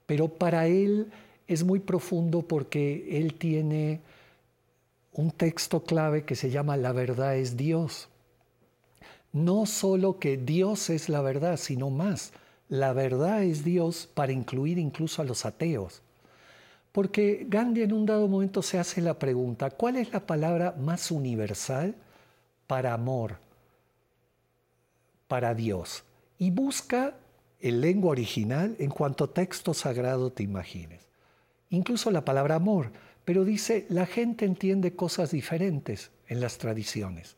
pero 0.06 0.28
para 0.28 0.68
él 0.68 1.12
es 1.54 1.64
muy 1.64 1.80
profundo 1.80 2.42
porque 2.42 3.18
él 3.18 3.34
tiene 3.36 4.02
un 5.14 5.32
texto 5.32 5.84
clave 5.84 6.24
que 6.24 6.36
se 6.36 6.50
llama 6.50 6.78
La 6.78 6.92
verdad 6.92 7.36
es 7.36 7.58
Dios. 7.58 8.10
No 9.34 9.66
solo 9.66 10.20
que 10.20 10.38
Dios 10.38 10.90
es 10.90 11.10
la 11.10 11.22
verdad, 11.22 11.58
sino 11.58 11.90
más, 11.90 12.34
la 12.70 12.94
verdad 12.94 13.44
es 13.44 13.64
Dios 13.64 14.10
para 14.14 14.32
incluir 14.32 14.78
incluso 14.78 15.22
a 15.22 15.26
los 15.26 15.46
ateos. 15.46 16.02
Porque 16.92 17.46
Gandhi 17.48 17.84
en 17.84 17.94
un 17.94 18.06
dado 18.06 18.28
momento 18.28 18.62
se 18.62 18.78
hace 18.78 19.02
la 19.02 19.18
pregunta, 19.18 19.70
¿cuál 19.70 19.96
es 19.96 20.12
la 20.12 20.26
palabra 20.26 20.76
más 20.78 21.12
universal 21.12 21.96
para 22.68 22.94
amor? 22.94 23.38
para 25.32 25.56
Dios 25.56 26.04
y 26.40 26.52
busca 26.52 27.16
el 27.62 27.80
lengua 27.80 28.12
original 28.12 28.76
en 28.80 28.90
cuanto 28.90 29.30
texto 29.30 29.74
sagrado 29.74 30.30
te 30.30 30.44
imagines. 30.44 31.08
Incluso 31.72 32.12
la 32.12 32.24
palabra 32.24 32.56
amor, 32.56 32.92
pero 33.26 33.44
dice, 33.46 33.86
la 33.90 34.06
gente 34.06 34.46
entiende 34.46 34.96
cosas 34.96 35.32
diferentes 35.32 36.12
en 36.28 36.42
las 36.42 36.58
tradiciones. 36.58 37.38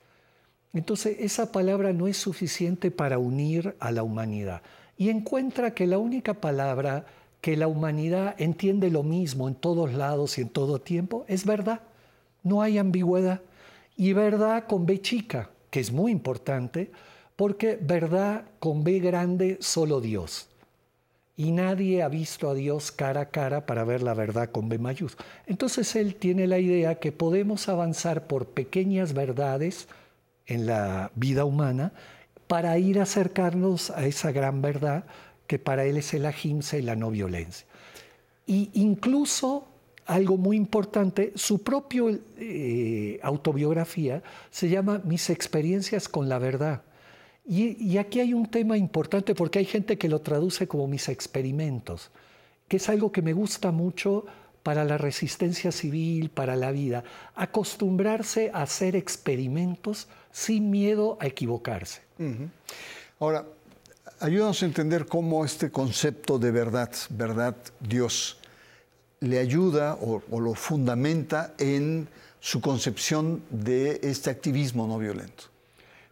Entonces, 0.73 1.17
esa 1.19 1.51
palabra 1.51 1.93
no 1.93 2.07
es 2.07 2.17
suficiente 2.17 2.89
para 2.89 3.19
unir 3.19 3.75
a 3.79 3.91
la 3.91 4.01
humanidad. 4.01 4.63
Y 4.97 5.09
encuentra 5.09 5.73
que 5.73 5.85
la 5.85 5.99
única 5.99 6.33
palabra 6.33 7.05
que 7.41 7.55
la 7.57 7.67
humanidad 7.67 8.35
entiende 8.39 8.89
lo 8.89 9.03
mismo 9.03 9.47
en 9.47 9.55
todos 9.55 9.93
lados 9.93 10.37
y 10.37 10.41
en 10.41 10.49
todo 10.49 10.81
tiempo 10.81 11.25
es 11.27 11.45
verdad. 11.45 11.81
No 12.41 12.61
hay 12.63 12.79
ambigüedad. 12.79 13.41
Y 13.95 14.13
verdad 14.13 14.65
con 14.65 14.87
B 14.87 14.99
chica, 15.01 15.51
que 15.69 15.79
es 15.79 15.91
muy 15.91 16.11
importante, 16.11 16.91
porque 17.35 17.77
verdad 17.79 18.45
con 18.59 18.83
B 18.83 18.99
grande 18.99 19.57
solo 19.59 20.01
Dios. 20.01 20.49
Y 21.35 21.51
nadie 21.51 22.03
ha 22.03 22.09
visto 22.09 22.49
a 22.49 22.53
Dios 22.53 22.91
cara 22.91 23.21
a 23.21 23.29
cara 23.29 23.65
para 23.65 23.83
ver 23.83 24.03
la 24.03 24.13
verdad 24.13 24.51
con 24.51 24.69
B 24.69 24.77
mayúscula. 24.77 25.27
Entonces 25.47 25.95
él 25.95 26.15
tiene 26.15 26.45
la 26.45 26.59
idea 26.59 26.99
que 26.99 27.11
podemos 27.11 27.69
avanzar 27.69 28.27
por 28.27 28.47
pequeñas 28.47 29.13
verdades 29.13 29.87
en 30.45 30.67
la 30.67 31.11
vida 31.15 31.45
humana 31.45 31.93
para 32.47 32.77
ir 32.77 32.99
a 32.99 33.03
acercarnos 33.03 33.89
a 33.89 34.05
esa 34.05 34.31
gran 34.31 34.61
verdad 34.61 35.05
que 35.47 35.57
para 35.57 35.85
él 35.85 35.97
es 35.97 36.13
el 36.13 36.25
ahimsa 36.25 36.77
y 36.77 36.83
la 36.83 36.95
no 36.95 37.09
violencia. 37.09 37.65
Y 38.45 38.69
incluso 38.73 39.67
algo 40.05 40.37
muy 40.37 40.57
importante, 40.57 41.31
su 41.35 41.63
propia 41.63 42.03
eh, 42.37 43.19
autobiografía 43.23 44.21
se 44.51 44.69
llama 44.69 45.01
Mis 45.03 45.29
experiencias 45.29 46.09
con 46.09 46.29
la 46.29 46.39
verdad. 46.39 46.83
Y, 47.45 47.97
aquí 47.97 48.21
hay 48.21 48.33
un 48.33 48.47
tema 48.47 48.77
importante 48.77 49.35
porque 49.35 49.59
hay 49.59 49.65
gente 49.65 49.97
que 49.97 50.07
lo 50.07 50.21
traduce 50.21 50.67
como 50.67 50.87
mis 50.87 51.09
experimentos, 51.09 52.09
que 52.67 52.77
es 52.77 52.87
algo 52.87 53.11
que 53.11 53.21
me 53.21 53.33
gusta 53.33 53.71
mucho 53.71 54.25
para 54.63 54.85
la 54.85 54.97
resistencia 54.97 55.73
civil, 55.73 56.29
para 56.29 56.55
la 56.55 56.71
vida, 56.71 57.03
acostumbrarse 57.35 58.49
a 58.53 58.61
hacer 58.61 58.95
experimentos 58.95 60.07
sin 60.31 60.69
miedo 60.69 61.17
a 61.19 61.27
equivocarse. 61.27 62.01
Ahora, 63.19 63.45
ayúdanos 64.21 64.63
a 64.63 64.65
entender 64.65 65.05
cómo 65.05 65.43
este 65.43 65.69
concepto 65.69 66.39
de 66.39 66.51
verdad, 66.51 66.91
verdad 67.09 67.57
Dios, 67.81 68.37
le 69.19 69.39
ayuda 69.39 69.97
o 69.99 70.39
lo 70.39 70.53
fundamenta 70.53 71.53
en 71.57 72.07
su 72.39 72.61
concepción 72.61 73.43
de 73.49 73.99
este 74.01 74.29
activismo 74.29 74.87
no 74.87 74.97
violento. 74.97 75.52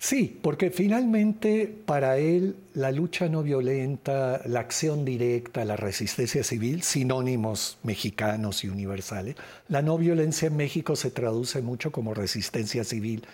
Sí, 0.03 0.39
porque 0.41 0.71
finalmente 0.71 1.71
para 1.85 2.17
él 2.17 2.55
la 2.73 2.91
lucha 2.91 3.29
no 3.29 3.43
violenta, 3.43 4.41
la 4.47 4.61
acción 4.61 5.05
directa, 5.05 5.63
la 5.63 5.75
resistencia 5.75 6.43
civil, 6.43 6.81
sinónimos 6.81 7.77
mexicanos 7.83 8.63
y 8.63 8.69
universales, 8.69 9.35
la 9.67 9.83
no 9.83 9.99
violencia 9.99 10.47
en 10.47 10.57
México 10.57 10.95
se 10.95 11.11
traduce 11.11 11.61
mucho 11.61 11.91
como 11.91 12.15
resistencia 12.15 12.83
civil, 12.83 13.27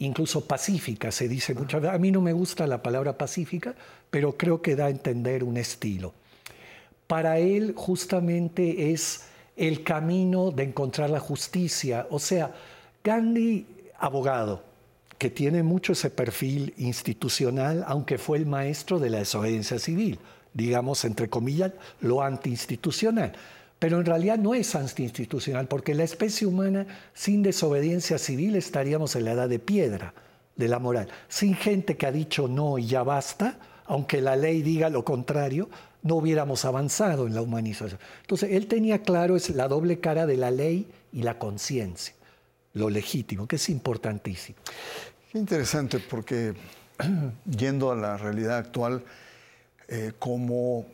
incluso 0.00 0.44
pacífica, 0.44 1.12
se 1.12 1.28
dice 1.28 1.54
muchas 1.54 1.80
veces. 1.80 1.94
A 1.94 2.00
mí 2.00 2.10
no 2.10 2.20
me 2.20 2.32
gusta 2.32 2.66
la 2.66 2.82
palabra 2.82 3.16
pacífica, 3.16 3.76
pero 4.10 4.36
creo 4.36 4.60
que 4.60 4.74
da 4.74 4.86
a 4.86 4.90
entender 4.90 5.44
un 5.44 5.56
estilo. 5.56 6.14
Para 7.06 7.38
él 7.38 7.74
justamente 7.76 8.90
es 8.90 9.26
el 9.56 9.84
camino 9.84 10.50
de 10.50 10.64
encontrar 10.64 11.10
la 11.10 11.20
justicia, 11.20 12.08
o 12.10 12.18
sea, 12.18 12.52
Gandhi, 13.04 13.64
abogado, 14.00 14.64
que 15.18 15.30
tiene 15.30 15.62
mucho 15.62 15.92
ese 15.92 16.10
perfil 16.10 16.74
institucional, 16.76 17.84
aunque 17.86 18.18
fue 18.18 18.38
el 18.38 18.46
maestro 18.46 18.98
de 18.98 19.10
la 19.10 19.18
desobediencia 19.18 19.78
civil, 19.78 20.18
digamos, 20.52 21.04
entre 21.04 21.28
comillas, 21.28 21.72
lo 22.00 22.22
antiinstitucional. 22.22 23.32
Pero 23.78 23.98
en 23.98 24.06
realidad 24.06 24.38
no 24.38 24.54
es 24.54 24.74
antiinstitucional, 24.74 25.68
porque 25.68 25.94
la 25.94 26.04
especie 26.04 26.46
humana 26.46 26.86
sin 27.14 27.42
desobediencia 27.42 28.18
civil 28.18 28.56
estaríamos 28.56 29.16
en 29.16 29.24
la 29.24 29.32
edad 29.32 29.48
de 29.48 29.58
piedra 29.58 30.14
de 30.56 30.68
la 30.68 30.78
moral. 30.78 31.08
Sin 31.28 31.54
gente 31.54 31.96
que 31.96 32.06
ha 32.06 32.12
dicho 32.12 32.48
no 32.48 32.78
y 32.78 32.86
ya 32.86 33.02
basta, 33.02 33.58
aunque 33.86 34.20
la 34.20 34.36
ley 34.36 34.62
diga 34.62 34.88
lo 34.88 35.04
contrario, 35.04 35.68
no 36.02 36.16
hubiéramos 36.16 36.64
avanzado 36.64 37.26
en 37.26 37.34
la 37.34 37.42
humanización. 37.42 38.00
Entonces, 38.22 38.52
él 38.52 38.66
tenía 38.66 39.02
claro 39.02 39.36
es 39.36 39.50
la 39.50 39.68
doble 39.68 39.98
cara 40.00 40.26
de 40.26 40.36
la 40.36 40.50
ley 40.50 40.86
y 41.12 41.22
la 41.22 41.38
conciencia 41.38 42.15
lo 42.76 42.90
legítimo, 42.90 43.46
que 43.48 43.56
es 43.56 43.68
importantísimo. 43.70 44.58
Qué 45.32 45.38
interesante, 45.38 45.98
porque 45.98 46.54
yendo 47.44 47.90
a 47.90 47.96
la 47.96 48.16
realidad 48.18 48.58
actual, 48.58 49.02
eh, 49.88 50.12
como 50.18 50.86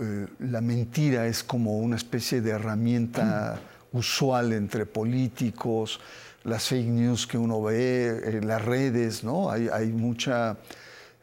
eh, 0.00 0.26
la 0.40 0.60
mentira 0.60 1.26
es 1.26 1.44
como 1.44 1.78
una 1.78 1.96
especie 1.96 2.40
de 2.40 2.50
herramienta 2.50 3.60
usual 3.92 4.52
entre 4.52 4.86
políticos, 4.86 6.00
las 6.42 6.64
fake 6.68 6.88
news 6.88 7.26
que 7.26 7.38
uno 7.38 7.62
ve, 7.62 8.38
en 8.38 8.48
las 8.48 8.64
redes, 8.64 9.22
¿no? 9.22 9.50
Hay, 9.50 9.92
mucha 9.92 10.56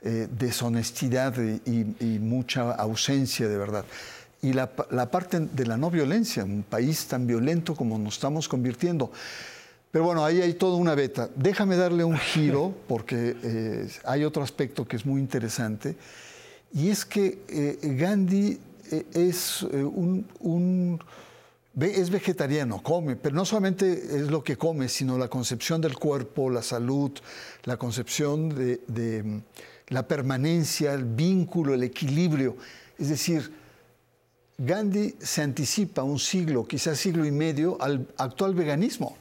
eh, 0.03 0.27
deshonestidad 0.31 1.35
y, 1.65 2.19
mucha 2.19 2.71
ausencia 2.71 3.47
de 3.49 3.57
verdad. 3.57 3.83
Y 4.41 4.53
la, 4.53 4.71
la 4.91 5.09
parte 5.09 5.39
de 5.39 5.65
la 5.65 5.75
no 5.75 5.89
violencia, 5.89 6.45
un 6.45 6.63
país 6.63 7.07
tan 7.07 7.25
violento 7.25 7.75
como 7.75 7.97
nos 7.97 8.13
estamos 8.13 8.47
convirtiendo. 8.47 9.11
Pero 9.91 10.05
bueno, 10.05 10.25
ahí 10.25 10.41
hay 10.41 10.53
toda 10.53 10.77
una 10.77 10.95
beta. 10.95 11.29
Déjame 11.35 11.75
darle 11.77 12.03
un 12.03 12.17
giro 12.17 12.73
porque 12.87 13.35
eh, 13.41 13.89
hay 14.03 14.25
otro 14.25 14.43
aspecto 14.43 14.85
que 14.85 14.97
es 14.97 15.05
muy 15.05 15.21
interesante 15.21 15.95
y 16.73 16.89
es 16.89 17.05
que 17.05 17.39
eh, 17.47 17.79
Gandhi 17.81 18.59
eh, 18.91 19.05
es 19.13 19.63
un, 19.63 20.99
es 21.79 22.09
vegetariano, 22.09 22.83
come, 22.83 23.15
pero 23.15 23.35
no 23.35 23.45
solamente 23.45 23.91
es 23.91 24.29
lo 24.29 24.43
que 24.43 24.57
come, 24.57 24.89
sino 24.89 25.17
la 25.17 25.29
concepción 25.29 25.79
del 25.79 25.97
cuerpo, 25.97 26.49
la 26.49 26.61
salud, 26.61 27.11
la 27.63 27.77
concepción 27.77 28.49
de, 28.49 29.41
la 29.87 30.05
permanencia, 30.05 30.93
el 30.93 31.05
vínculo, 31.05 31.73
el 31.73 31.83
equilibrio. 31.83 32.57
Es 32.97 33.07
decir, 33.07 33.53
Gandhi 34.57 35.15
se 35.19 35.43
anticipa 35.43 36.03
un 36.03 36.19
siglo, 36.19 36.67
quizás 36.67 36.99
siglo 36.99 37.25
y 37.25 37.31
medio, 37.31 37.81
al 37.81 38.05
actual 38.17 38.53
veganismo, 38.53 39.15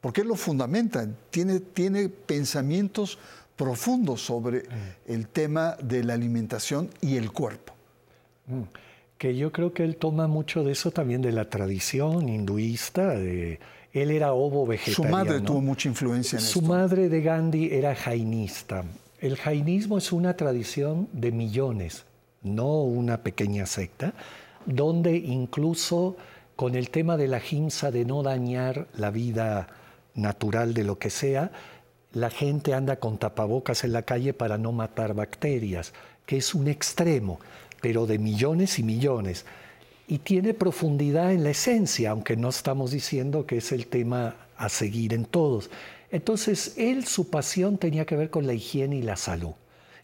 porque 0.00 0.22
él 0.22 0.28
lo 0.28 0.36
fundamenta, 0.36 1.06
tiene, 1.30 1.60
tiene 1.60 2.08
pensamientos 2.08 3.18
profundos 3.56 4.22
sobre 4.22 4.60
mm. 4.60 5.12
el 5.12 5.28
tema 5.28 5.76
de 5.82 6.02
la 6.04 6.14
alimentación 6.14 6.88
y 7.00 7.16
el 7.16 7.30
cuerpo. 7.30 7.74
Mm. 8.46 8.62
Que 9.18 9.36
yo 9.36 9.52
creo 9.52 9.74
que 9.74 9.84
él 9.84 9.96
toma 9.96 10.26
mucho 10.28 10.64
de 10.64 10.72
eso 10.72 10.90
también 10.90 11.20
de 11.20 11.32
la 11.32 11.50
tradición 11.50 12.28
hinduista, 12.28 13.08
de, 13.08 13.60
él 13.92 14.10
era 14.10 14.32
ovo 14.32 14.66
vegetariano. 14.66 15.04
Su 15.04 15.12
madre 15.12 15.40
tuvo 15.40 15.60
mucha 15.60 15.88
influencia 15.88 16.38
en 16.38 16.44
Su 16.44 16.62
madre 16.62 17.08
de 17.08 17.20
Gandhi 17.20 17.68
era 17.72 17.94
jainista. 17.94 18.84
El 19.18 19.36
jainismo 19.36 19.98
es 19.98 20.12
una 20.12 20.36
tradición 20.36 21.08
de 21.12 21.32
millones, 21.32 22.04
no 22.42 22.82
una 22.82 23.18
pequeña 23.18 23.66
secta, 23.66 24.14
donde 24.64 25.16
incluso 25.16 26.16
con 26.56 26.74
el 26.74 26.88
tema 26.88 27.18
de 27.18 27.28
la 27.28 27.40
gimsa 27.40 27.90
de 27.90 28.06
no 28.06 28.22
dañar 28.22 28.86
la 28.94 29.10
vida 29.10 29.68
natural 30.14 30.74
de 30.74 30.84
lo 30.84 30.98
que 30.98 31.10
sea, 31.10 31.52
la 32.12 32.30
gente 32.30 32.74
anda 32.74 32.96
con 32.96 33.18
tapabocas 33.18 33.84
en 33.84 33.92
la 33.92 34.02
calle 34.02 34.34
para 34.34 34.58
no 34.58 34.72
matar 34.72 35.14
bacterias, 35.14 35.92
que 36.26 36.38
es 36.38 36.54
un 36.54 36.68
extremo, 36.68 37.38
pero 37.80 38.06
de 38.06 38.18
millones 38.18 38.78
y 38.78 38.82
millones. 38.82 39.44
Y 40.08 40.18
tiene 40.18 40.54
profundidad 40.54 41.32
en 41.32 41.44
la 41.44 41.50
esencia, 41.50 42.10
aunque 42.10 42.36
no 42.36 42.48
estamos 42.48 42.90
diciendo 42.90 43.46
que 43.46 43.58
es 43.58 43.70
el 43.70 43.86
tema 43.86 44.34
a 44.56 44.68
seguir 44.68 45.14
en 45.14 45.24
todos. 45.24 45.70
Entonces, 46.10 46.74
él, 46.76 47.06
su 47.06 47.30
pasión 47.30 47.78
tenía 47.78 48.04
que 48.04 48.16
ver 48.16 48.30
con 48.30 48.46
la 48.46 48.54
higiene 48.54 48.96
y 48.96 49.02
la 49.02 49.16
salud. 49.16 49.52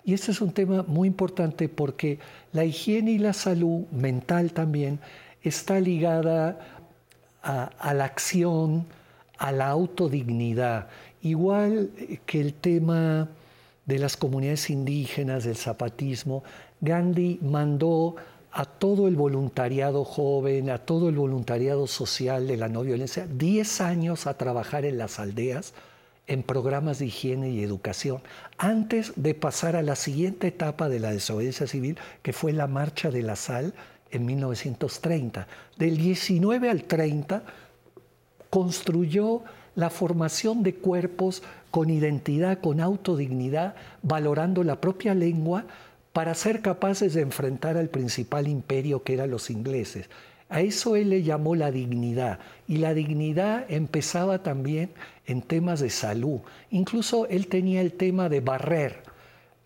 Y 0.05 0.15
este 0.15 0.31
es 0.31 0.41
un 0.41 0.53
tema 0.53 0.85
muy 0.87 1.09
importante 1.09 1.69
porque 1.69 2.21
la 2.53 2.65
higiene 2.65 3.11
y 3.11 3.19
la 3.19 3.33
salud 3.33 3.87
mental 3.91 4.53
también 4.53 5.01
está 5.43 5.81
ligada 5.81 6.61
a, 7.43 7.95
la 7.95 8.05
acción, 8.05 8.87
a 9.39 9.53
la 9.53 9.69
autodignidad, 9.69 10.89
igual 11.23 11.91
que 12.27 12.41
el 12.41 12.55
tema 12.55 13.29
de 13.85 13.99
las 13.99 14.17
comunidades 14.17 14.71
indígenas, 14.71 15.45
del 15.45 15.57
zapatismo, 15.57 16.43
Gandhi 16.81 17.39
mandó 17.43 18.17
a 18.53 18.65
todo 18.65 19.07
el 19.07 19.17
voluntariado 19.17 20.05
joven, 20.05 20.71
a 20.71 20.79
todo 20.79 21.09
el 21.09 21.17
voluntariado 21.17 21.87
social 21.87 22.47
de 22.47 22.57
la 22.57 22.69
no 22.69 22.83
violencia, 22.83 23.27
10 23.27 23.81
años 23.83 24.27
a 24.27 24.39
trabajar 24.39 24.85
en 24.85 24.99
las 24.99 25.19
aldeas 25.19 25.75
en 26.27 26.43
programas 26.43 26.99
de 26.99 27.07
higiene 27.07 27.51
y 27.51 27.63
educación, 27.63 28.23
antes 28.59 29.13
de 29.17 29.35
pasar 29.35 29.77
a 29.77 29.83
la 29.83 29.95
siguiente 29.95 30.49
etapa 30.49 30.89
de 30.89 31.01
la 31.01 31.13
desobediencia 31.13 31.67
civil, 31.67 31.99
que 32.23 32.33
fue 32.33 32.53
la 32.53 32.67
Marcha 32.67 33.11
de 33.11 33.23
la 33.23 33.37
Sal 33.37 33.75
en 34.11 34.27
1930. 34.27 35.47
Del 35.77 35.97
19 35.97 36.71
al 36.71 36.85
30 36.85 37.43
construyó 38.51 39.43
la 39.75 39.91
formación 39.91 40.63
de 40.63 40.75
cuerpos 40.75 41.43
con 41.71 41.91
identidad, 41.91 42.61
con 42.61 42.81
autodignidad, 42.81 43.75
valorando 44.03 44.65
la 44.65 44.81
propia 44.81 45.15
lengua 45.15 45.65
para 46.13 46.35
ser 46.35 46.63
capaces 46.63 47.13
de 47.13 47.21
enfrentar 47.21 47.77
al 47.77 47.89
principal 47.89 48.49
imperio 48.49 49.03
que 49.03 49.15
eran 49.15 49.31
los 49.31 49.51
ingleses. 49.51 50.09
A 50.49 50.61
eso 50.61 50.97
él 50.97 51.11
le 51.11 51.23
llamó 51.23 51.55
la 51.55 51.71
dignidad. 51.71 52.39
Y 52.67 52.79
la 52.79 52.95
dignidad 52.95 53.67
empezaba 53.69 54.43
también 54.43 54.91
en 55.27 55.43
temas 55.43 55.81
de 55.81 55.91
salud. 55.91 56.41
Incluso 56.71 57.27
él 57.27 57.49
tenía 57.49 57.81
el 57.81 57.93
tema 57.93 58.29
de 58.29 58.41
barrer, 58.41 59.03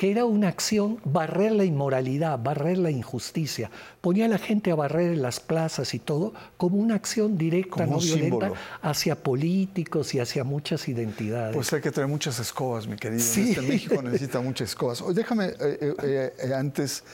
que 0.01 0.11
era 0.11 0.25
una 0.25 0.49
acción, 0.49 0.99
barrer 1.05 1.53
la 1.53 1.65
inmoralidad, 1.65 2.39
barrer 2.39 2.79
la 2.79 2.91
injusticia. 2.91 3.71
Ponía 4.01 4.25
a 4.25 4.29
la 4.29 4.39
gente 4.39 4.71
a 4.71 4.75
barrer 4.75 5.13
en 5.13 5.21
las 5.21 5.41
plazas 5.41 5.93
y 5.93 5.99
todo 5.99 6.33
como 6.57 6.79
una 6.79 6.95
acción 6.95 7.37
directa, 7.37 7.85
no 7.85 7.99
violenta, 7.99 8.51
hacia 8.81 9.15
políticos 9.15 10.15
y 10.15 10.21
hacia 10.21 10.43
muchas 10.43 10.89
identidades. 10.89 11.55
Pues 11.55 11.71
hay 11.75 11.83
que 11.83 11.91
traer 11.91 12.09
muchas 12.09 12.39
escobas, 12.39 12.87
mi 12.87 12.97
querido. 12.97 13.23
Este 13.23 13.61
México 13.61 14.01
necesita 14.01 14.41
muchas 14.41 14.71
escobas. 14.71 15.05
Déjame, 15.15 15.49
eh, 15.49 15.55
eh, 15.61 16.33
eh, 16.45 16.55
antes 16.55 17.05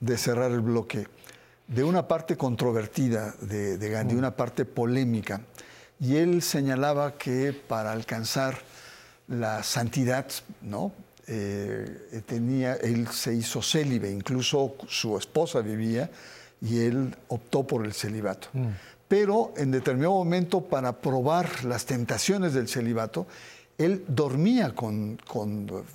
de 0.00 0.18
cerrar 0.18 0.50
el 0.50 0.62
bloque, 0.62 1.06
de 1.68 1.84
una 1.84 2.08
parte 2.08 2.36
controvertida 2.36 3.36
de, 3.40 3.88
Gandhi, 3.88 4.16
mm. 4.16 4.18
una 4.18 4.34
parte 4.34 4.64
polémica. 4.64 5.42
Y 6.00 6.16
él 6.16 6.42
señalaba 6.42 7.18
que 7.18 7.52
para 7.52 7.92
alcanzar 7.92 8.58
la 9.28 9.62
santidad, 9.62 10.26
¿no? 10.60 10.90
Eh, 11.28 12.22
tenía, 12.26 12.74
él 12.74 13.08
se 13.08 13.34
hizo 13.34 13.60
célibe, 13.60 14.10
incluso 14.10 14.76
su 14.88 15.18
esposa 15.18 15.60
vivía 15.60 16.10
y 16.60 16.80
él 16.80 17.16
optó 17.28 17.66
por 17.66 17.84
el 17.84 17.92
celibato. 17.92 18.48
Mm. 18.52 18.68
Pero 19.08 19.52
en 19.56 19.70
determinado 19.70 20.14
momento, 20.14 20.62
para 20.62 21.00
probar 21.00 21.64
las 21.64 21.86
tentaciones 21.86 22.54
del 22.54 22.68
celibato, 22.68 23.26
él 23.78 24.04
dormía 24.08 24.74
con, 24.74 25.18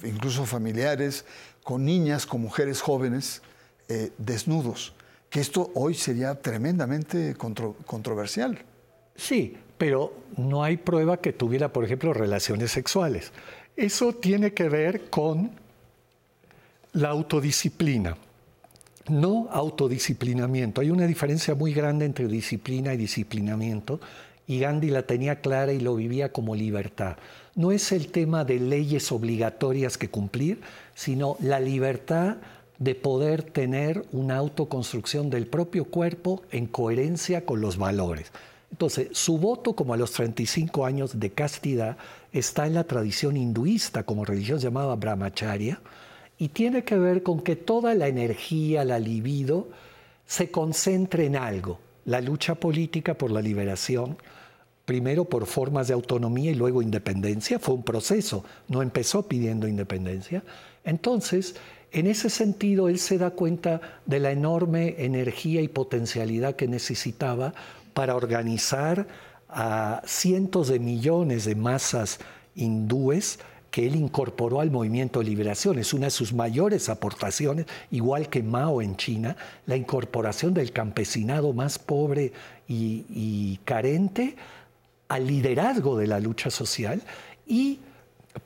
incluso 0.04 0.46
familiares, 0.46 1.26
con 1.64 1.86
niñas, 1.86 2.26
con 2.26 2.42
mujeres 2.42 2.82
jóvenes, 2.82 3.42
eh, 3.90 4.12
desnudos 4.18 4.94
que 5.32 5.40
esto 5.40 5.72
hoy 5.76 5.96
sería 5.96 6.36
tremendamente 6.36 7.36
controversial. 7.36 8.60
Sí, 9.16 9.58
pero 9.78 10.14
no 10.36 10.62
hay 10.62 10.76
prueba 10.76 11.18
que 11.18 11.32
tuviera, 11.32 11.72
por 11.72 11.86
ejemplo, 11.86 12.14
relaciones 12.14 12.72
sexuales. 12.72 13.32
Eso 13.76 14.14
tiene 14.14 14.54
que 14.54 14.70
ver 14.70 15.10
con 15.10 15.52
la 16.94 17.10
autodisciplina, 17.10 18.18
no 19.10 19.48
autodisciplinamiento. 19.52 20.82
Hay 20.82 20.92
una 20.92 21.08
diferencia 21.08 21.56
muy 21.56 21.74
grande 21.74 22.06
entre 22.06 22.28
disciplina 22.28 22.94
y 22.94 22.98
disciplinamiento 22.98 24.00
y 24.48 24.60
Gandhi 24.60 24.90
la 24.90 25.04
tenía 25.04 25.40
clara 25.40 25.72
y 25.72 25.80
lo 25.80 25.96
vivía 25.96 26.32
como 26.32 26.56
libertad. 26.56 27.16
No 27.56 27.72
es 27.72 27.92
el 27.92 28.12
tema 28.12 28.44
de 28.44 28.60
leyes 28.60 29.12
obligatorias 29.12 29.98
que 29.98 30.10
cumplir, 30.10 30.62
sino 30.94 31.38
la 31.40 31.60
libertad 31.60 32.38
de 32.78 32.96
poder 32.96 33.44
tener 33.44 34.04
una 34.12 34.38
autoconstrucción 34.38 35.30
del 35.30 35.48
propio 35.48 35.86
cuerpo 35.86 36.42
en 36.52 36.66
coherencia 36.66 37.46
con 37.46 37.62
los 37.62 37.78
valores. 37.78 38.32
Entonces, 38.72 39.10
su 39.12 39.38
voto, 39.38 39.74
como 39.74 39.94
a 39.94 39.98
los 39.98 40.12
35 40.14 40.86
años 40.86 41.20
de 41.20 41.32
castidad, 41.32 41.98
está 42.32 42.66
en 42.66 42.74
la 42.74 42.86
tradición 42.86 43.38
hinduista, 43.38 44.04
como 44.04 44.26
religión 44.26 44.60
llamada 44.60 44.96
brahmacharya, 44.96 45.82
y 46.38 46.50
tiene 46.50 46.84
que 46.84 46.98
ver 46.98 47.22
con 47.22 47.42
que 47.42 47.56
toda 47.56 47.94
la 47.94 48.08
energía, 48.08 48.84
la 48.84 48.98
libido, 48.98 49.68
se 50.26 50.50
concentre 50.50 51.26
en 51.26 51.36
algo, 51.36 51.80
la 52.06 52.22
lucha 52.22 52.56
política 52.56 53.14
por 53.14 53.32
la 53.32 53.42
liberación, 53.42 54.18
primero 54.86 55.26
por 55.26 55.46
formas 55.46 55.88
de 55.88 55.94
autonomía 55.94 56.52
y 56.52 56.56
luego 56.56 56.82
independencia, 56.82 57.60
fue 57.60 57.76
un 57.76 57.84
proceso, 57.84 58.44
no 58.68 58.82
empezó 58.82 59.28
pidiendo 59.28 59.68
independencia. 59.68 60.44
Entonces, 60.84 61.56
en 61.92 62.08
ese 62.08 62.30
sentido, 62.30 62.88
él 62.88 63.00
se 63.00 63.18
da 63.18 63.32
cuenta 63.32 63.82
de 64.06 64.20
la 64.20 64.32
enorme 64.32 64.96
energía 65.00 65.62
y 65.62 65.68
potencialidad 65.68 66.56
que 66.56 66.68
necesitaba 66.68 67.54
para 67.94 68.16
organizar 68.16 69.08
a 69.50 70.02
cientos 70.06 70.70
de 70.70 70.80
millones 70.80 71.46
de 71.46 71.56
masas 71.56 72.20
hindúes 72.56 73.40
que 73.70 73.88
él 73.88 73.96
incorporó 73.96 74.60
al 74.60 74.70
movimiento 74.70 75.20
de 75.20 75.26
liberación. 75.26 75.80
Es 75.80 75.94
una 75.94 76.08
de 76.08 76.12
sus 76.12 76.34
mayores 76.34 76.90
aportaciones, 76.90 77.66
igual 77.90 78.30
que 78.30 78.44
Mao 78.44 78.82
en 78.82 78.98
China, 78.98 79.38
la 79.66 79.78
incorporación 79.78 80.54
del 80.54 80.74
campesinado 80.74 81.54
más 81.54 81.80
pobre 81.80 82.34
y, 82.68 83.06
y 83.10 83.60
carente 83.64 84.36
al 85.08 85.26
liderazgo 85.26 85.98
de 85.98 86.08
la 86.08 86.20
lucha 86.20 86.50
social. 86.50 87.02
Y 87.48 87.80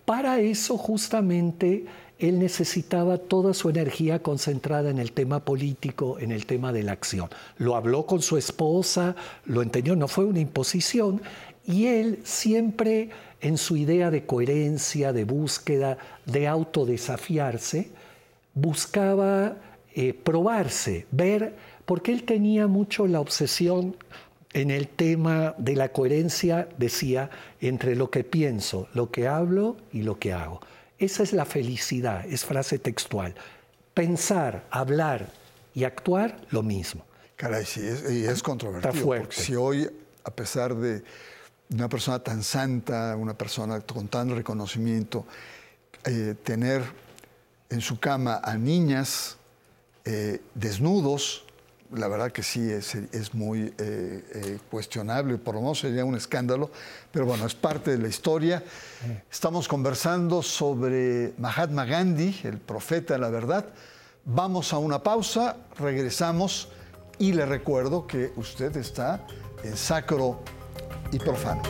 para 0.06 0.40
eso 0.40 0.78
justamente 0.78 1.86
él 2.20 2.40
necesitaba 2.40 3.18
toda 3.18 3.54
su 3.54 3.70
energía 3.70 4.22
concentrada 4.22 4.90
en 4.90 5.00
el 5.00 5.12
tema 5.12 5.44
político, 5.44 6.18
en 6.20 6.32
el 6.32 6.46
tema 6.46 6.72
de 6.72 6.84
la 6.84 6.94
acción. 6.94 7.30
Lo 7.58 7.76
habló 7.76 8.06
con 8.06 8.22
su 8.22 8.38
esposa, 8.38 9.16
lo 9.46 9.62
entendió, 9.62 9.96
no 9.96 10.08
fue 10.08 10.26
una 10.26 10.40
imposición, 10.40 11.22
y 11.66 11.88
él 11.88 12.20
siempre 12.24 13.10
en 13.42 13.58
su 13.58 13.76
idea 13.76 14.12
de 14.12 14.26
coherencia, 14.26 15.12
de 15.14 15.26
búsqueda, 15.26 15.98
de 16.26 16.48
autodesafiarse, 16.48 17.90
buscaba 18.54 19.58
eh, 19.94 20.14
probarse, 20.14 21.06
ver, 21.12 21.56
porque 21.86 22.12
él 22.12 22.24
tenía 22.24 22.68
mucho 22.68 23.08
la 23.08 23.20
obsesión 23.20 23.96
en 24.54 24.72
el 24.72 24.88
tema 24.88 25.54
de 25.58 25.76
la 25.76 25.90
coherencia, 25.90 26.70
decía, 26.78 27.30
entre 27.60 27.96
lo 27.96 28.10
que 28.10 28.24
pienso, 28.24 28.88
lo 28.94 29.12
que 29.12 29.28
hablo 29.28 29.76
y 29.92 30.04
lo 30.04 30.18
que 30.18 30.32
hago. 30.32 30.62
Esa 30.98 31.24
es 31.24 31.34
la 31.34 31.46
felicidad, 31.46 32.26
es 32.26 32.46
frase 32.46 32.80
textual. 32.80 33.36
Pensar, 33.94 34.66
hablar 34.72 35.32
y 35.74 35.84
actuar, 35.84 36.38
lo 36.52 36.64
mismo. 36.64 37.06
Caray, 37.36 37.66
sí, 37.66 37.86
es, 37.86 38.10
y 38.10 38.26
es 38.26 38.42
controvertido. 38.42 38.94
Está 38.94 39.04
fuerte. 39.04 39.36
Si 39.36 39.56
hoy, 39.56 39.90
a 40.24 40.32
pesar 40.32 40.74
de 40.76 41.04
una 41.72 41.90
persona 41.90 42.20
tan 42.20 42.44
santa, 42.44 43.16
una 43.18 43.38
persona 43.38 43.82
con 43.82 44.08
tan 44.08 44.36
reconocimiento, 44.36 45.26
eh, 46.06 46.36
tener 46.44 46.84
en 47.70 47.82
su 47.82 48.00
cama 48.00 48.40
a 48.44 48.56
niñas 48.56 49.38
eh, 50.06 50.40
desnudos, 50.54 51.45
la 51.94 52.08
verdad 52.08 52.32
que 52.32 52.44
sí 52.44 52.72
es, 52.72 53.34
muy 53.34 53.62
eh, 53.62 53.74
eh, 53.78 54.60
cuestionable, 54.70 55.38
por 55.38 55.56
lo 55.56 55.62
menos 55.62 55.80
sería 55.80 56.04
un 56.06 56.16
escándalo, 56.16 56.72
pero 57.12 57.26
bueno, 57.26 57.46
es 57.46 57.56
parte 57.56 57.92
de 57.92 57.98
la 57.98 58.08
historia. 58.08 58.64
Estamos 59.32 59.68
conversando 59.68 60.42
sobre 60.42 61.34
Mahatma 61.38 61.86
Gandhi, 61.86 62.42
el 62.44 62.58
profeta 62.58 63.14
de 63.14 63.20
la 63.20 63.30
verdad. 63.30 63.66
Vamos 64.26 64.74
a 64.74 64.80
una 64.80 65.04
pausa, 65.04 65.58
regresamos 65.78 66.70
y 67.20 67.34
le 67.34 67.46
recuerdo 67.46 68.08
que 68.08 68.34
usted 68.36 68.76
está 68.78 69.26
en 69.64 69.78
sacro 69.78 70.42
y 71.12 71.20
profano. 71.20 71.62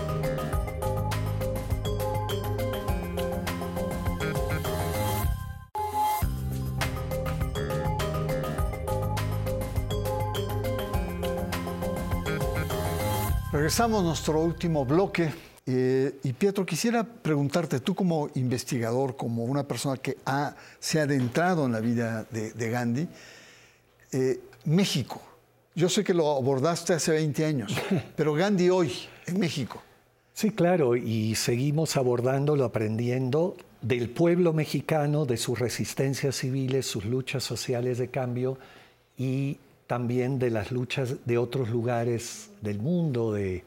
Regresamos 13.65 14.01
a 14.01 14.04
nuestro 14.04 14.41
último 14.41 14.86
bloque. 14.86 15.34
Eh, 15.65 16.19
y 16.21 16.34
Pietro, 16.34 16.63
quisiera 16.63 17.04
preguntarte, 17.04 17.80
tú 17.80 17.95
como 17.95 18.30
investigador, 18.36 19.15
como 19.15 19.43
una 19.43 19.63
persona 19.63 19.97
que 19.97 20.17
ha, 20.23 20.56
se 20.78 20.99
ha 20.99 21.04
adentrado 21.06 21.65
en 21.65 21.71
la 21.71 21.80
vida 21.80 22.28
de, 22.30 22.69
Gandhi, 22.69 23.08
eh, 24.12 24.39
México, 24.65 25.19
yo 25.73 25.89
sé 25.89 26.04
que 26.04 26.13
lo 26.13 26.30
abordaste 26.38 26.93
hace 26.93 27.13
20 27.13 27.43
años, 27.43 27.75
pero 28.15 28.36
Gandhi 28.36 28.69
hoy, 28.69 28.93
en 29.25 29.39
México. 29.39 29.82
Sí, 30.36 30.51
claro, 30.51 30.95
y 30.95 31.34
seguimos 31.34 31.97
abordándolo, 31.97 32.65
aprendiendo 32.65 33.58
del 33.82 34.12
pueblo 34.12 34.54
mexicano, 34.54 35.25
de 35.25 35.38
sus 35.38 35.58
resistencias 35.58 36.36
civiles, 36.36 36.86
sus 36.86 37.06
luchas 37.06 37.43
sociales 37.43 37.97
de 37.97 38.12
cambio 38.12 38.60
y 39.17 39.58
también 39.88 40.39
de 40.39 40.50
las 40.50 40.71
luchas 40.71 41.26
de 41.26 41.38
otros 41.38 41.69
lugares 41.69 42.50
del 42.62 42.80
mundo, 42.80 43.34
de, 43.34 43.63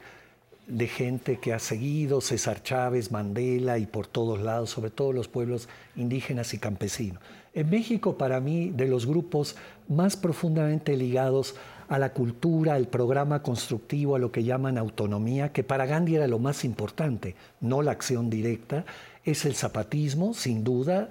gente 0.87 1.37
que 1.39 1.53
ha 1.53 1.59
seguido, 1.59 2.21
César 2.21 2.61
Chávez, 2.61 3.11
Mandela 3.11 3.77
y 3.77 3.85
por 3.85 4.05
todos 4.05 4.39
lados, 4.39 4.69
sobre 4.69 4.91
todo 4.91 5.13
los 5.13 5.27
pueblos 5.27 5.67
indígenas 5.95 6.53
y 6.53 6.59
campesinos. 6.59 7.21
En 7.53 7.69
México, 7.69 8.17
para 8.17 8.39
mí, 8.39 8.69
de 8.69 8.87
los 8.87 9.07
grupos 9.07 9.55
más 9.87 10.15
profundamente 10.15 10.95
ligados 10.95 11.55
a 11.87 11.97
la 11.97 12.13
cultura, 12.13 12.75
al 12.75 12.87
programa 12.87 13.41
constructivo, 13.41 14.15
a 14.15 14.19
lo 14.19 14.31
que 14.31 14.43
llaman 14.43 14.77
autonomía, 14.77 15.51
que 15.51 15.63
para 15.63 15.87
Gandhi 15.87 16.15
era 16.15 16.27
lo 16.27 16.37
más 16.37 16.63
importante, 16.63 17.35
no 17.61 17.81
la 17.81 17.91
acción 17.91 18.29
directa, 18.29 18.85
es 19.25 19.45
el 19.45 19.55
zapatismo, 19.55 20.33
sin 20.33 20.63
duda. 20.63 21.09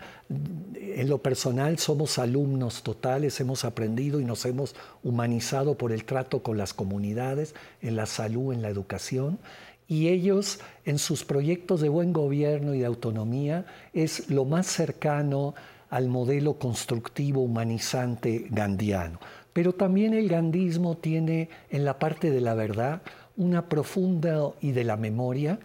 En 0.75 1.09
lo 1.09 1.19
personal 1.19 1.79
somos 1.79 2.19
alumnos 2.19 2.83
totales, 2.83 3.41
hemos 3.41 3.65
aprendido 3.65 4.21
y 4.21 4.25
nos 4.25 4.45
hemos 4.45 4.75
humanizado 5.03 5.77
por 5.77 5.93
el 5.93 6.05
trato 6.05 6.43
con 6.43 6.59
las 6.59 6.75
comunidades, 6.75 7.55
en 7.83 7.97
la 7.97 8.07
salud, 8.07 8.53
en 8.53 8.63
la 8.63 8.69
educación. 8.69 9.39
Y 9.87 10.09
ellos, 10.09 10.61
en 10.85 10.99
sus 10.99 11.25
proyectos 11.25 11.81
de 11.81 11.89
buen 11.89 12.13
gobierno 12.13 12.75
y 12.75 12.81
de 12.81 12.87
autonomía, 12.87 13.65
es 13.95 14.29
lo 14.29 14.45
más 14.45 14.67
cercano 14.67 15.55
al 15.89 16.09
modelo 16.09 16.59
constructivo, 16.59 17.43
humanizante 17.43 18.47
gandiano. 18.51 19.19
Pero 19.53 19.73
también 19.73 20.13
el 20.15 20.29
gandismo 20.29 20.97
tiene 20.97 21.49
en 21.71 21.85
la 21.85 21.99
parte 21.99 22.31
de 22.31 22.41
la 22.41 22.55
verdad 22.55 23.03
una 23.37 23.69
profunda 23.69 24.51
y 24.61 24.73
de 24.73 24.85
la 24.85 24.97
memoria, 24.97 25.59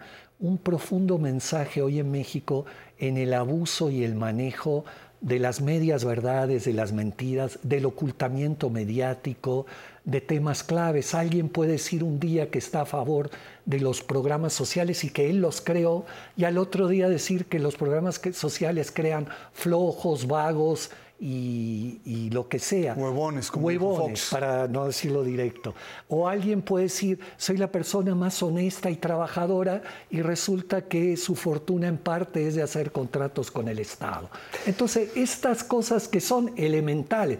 un 0.44 0.58
profundo 0.58 1.16
mensaje 1.16 1.80
hoy 1.80 1.98
en 1.98 2.10
México 2.10 2.66
en 2.98 3.16
el 3.16 3.32
abuso 3.32 3.88
y 3.90 4.04
el 4.04 4.14
manejo 4.14 4.84
de 5.22 5.38
las 5.38 5.62
medias 5.62 6.04
verdades, 6.04 6.66
de 6.66 6.74
las 6.74 6.92
mentiras, 6.92 7.58
del 7.62 7.86
ocultamiento 7.86 8.68
mediático, 8.68 9.64
de 10.04 10.20
temas 10.20 10.62
claves. 10.62 11.14
Alguien 11.14 11.48
puede 11.48 11.72
decir 11.72 12.04
un 12.04 12.20
día 12.20 12.50
que 12.50 12.58
está 12.58 12.82
a 12.82 12.86
favor 12.86 13.30
de 13.64 13.80
los 13.80 14.02
programas 14.02 14.52
sociales 14.52 15.02
y 15.04 15.08
que 15.08 15.30
él 15.30 15.40
los 15.40 15.62
creó, 15.62 16.04
y 16.36 16.44
al 16.44 16.58
otro 16.58 16.88
día 16.88 17.08
decir 17.08 17.46
que 17.46 17.58
los 17.58 17.76
programas 17.76 18.20
sociales 18.34 18.92
crean 18.94 19.28
flojos, 19.54 20.26
vagos, 20.26 20.90
y, 21.26 22.28
lo 22.30 22.48
que 22.48 22.58
sea. 22.58 22.94
Huevones, 22.94 23.50
como 23.50 23.66
Huevones, 23.66 24.28
para 24.30 24.68
no 24.68 24.84
decirlo 24.84 25.24
directo. 25.24 25.74
O 26.08 26.28
alguien 26.28 26.60
puede 26.60 26.84
decir, 26.84 27.18
soy 27.38 27.56
la 27.56 27.68
persona 27.68 28.14
más 28.14 28.42
honesta 28.42 28.90
y 28.90 28.96
trabajadora 28.96 29.82
y 30.10 30.20
resulta 30.20 30.82
que 30.82 31.16
su 31.16 31.34
fortuna 31.34 31.88
en 31.88 31.96
parte 31.96 32.46
es 32.46 32.56
de 32.56 32.62
hacer 32.62 32.92
contratos 32.92 33.50
con 33.50 33.68
el 33.68 33.78
Estado. 33.78 34.28
Entonces, 34.66 35.16
estas 35.16 35.64
cosas 35.64 36.08
que 36.08 36.20
son 36.20 36.52
elementales, 36.56 37.38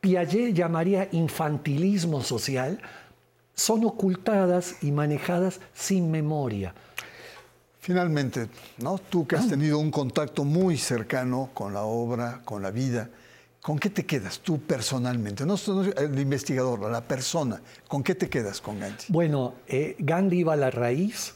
Piaget 0.00 0.52
llamaría 0.52 1.08
infantilismo 1.12 2.22
social, 2.22 2.78
son 3.54 3.84
ocultadas 3.84 4.82
y 4.82 4.90
manejadas 4.92 5.60
sin 5.72 6.10
memoria. 6.10 6.74
Finalmente, 7.84 8.48
¿no? 8.78 8.96
tú 8.96 9.26
que 9.26 9.36
has 9.36 9.46
tenido 9.46 9.78
un 9.78 9.90
contacto 9.90 10.42
muy 10.42 10.78
cercano 10.78 11.50
con 11.52 11.74
la 11.74 11.82
obra, 11.82 12.40
con 12.42 12.62
la 12.62 12.70
vida, 12.70 13.10
¿con 13.60 13.78
qué 13.78 13.90
te 13.90 14.06
quedas 14.06 14.38
tú 14.38 14.58
personalmente? 14.58 15.44
No, 15.44 15.56
el 15.98 16.18
investigador, 16.18 16.90
la 16.90 17.02
persona, 17.02 17.60
¿con 17.86 18.02
qué 18.02 18.14
te 18.14 18.30
quedas 18.30 18.62
con 18.62 18.80
Gandhi? 18.80 19.04
Bueno, 19.08 19.56
eh, 19.68 19.96
Gandhi 19.98 20.38
iba 20.38 20.54
a 20.54 20.56
la 20.56 20.70
raíz, 20.70 21.34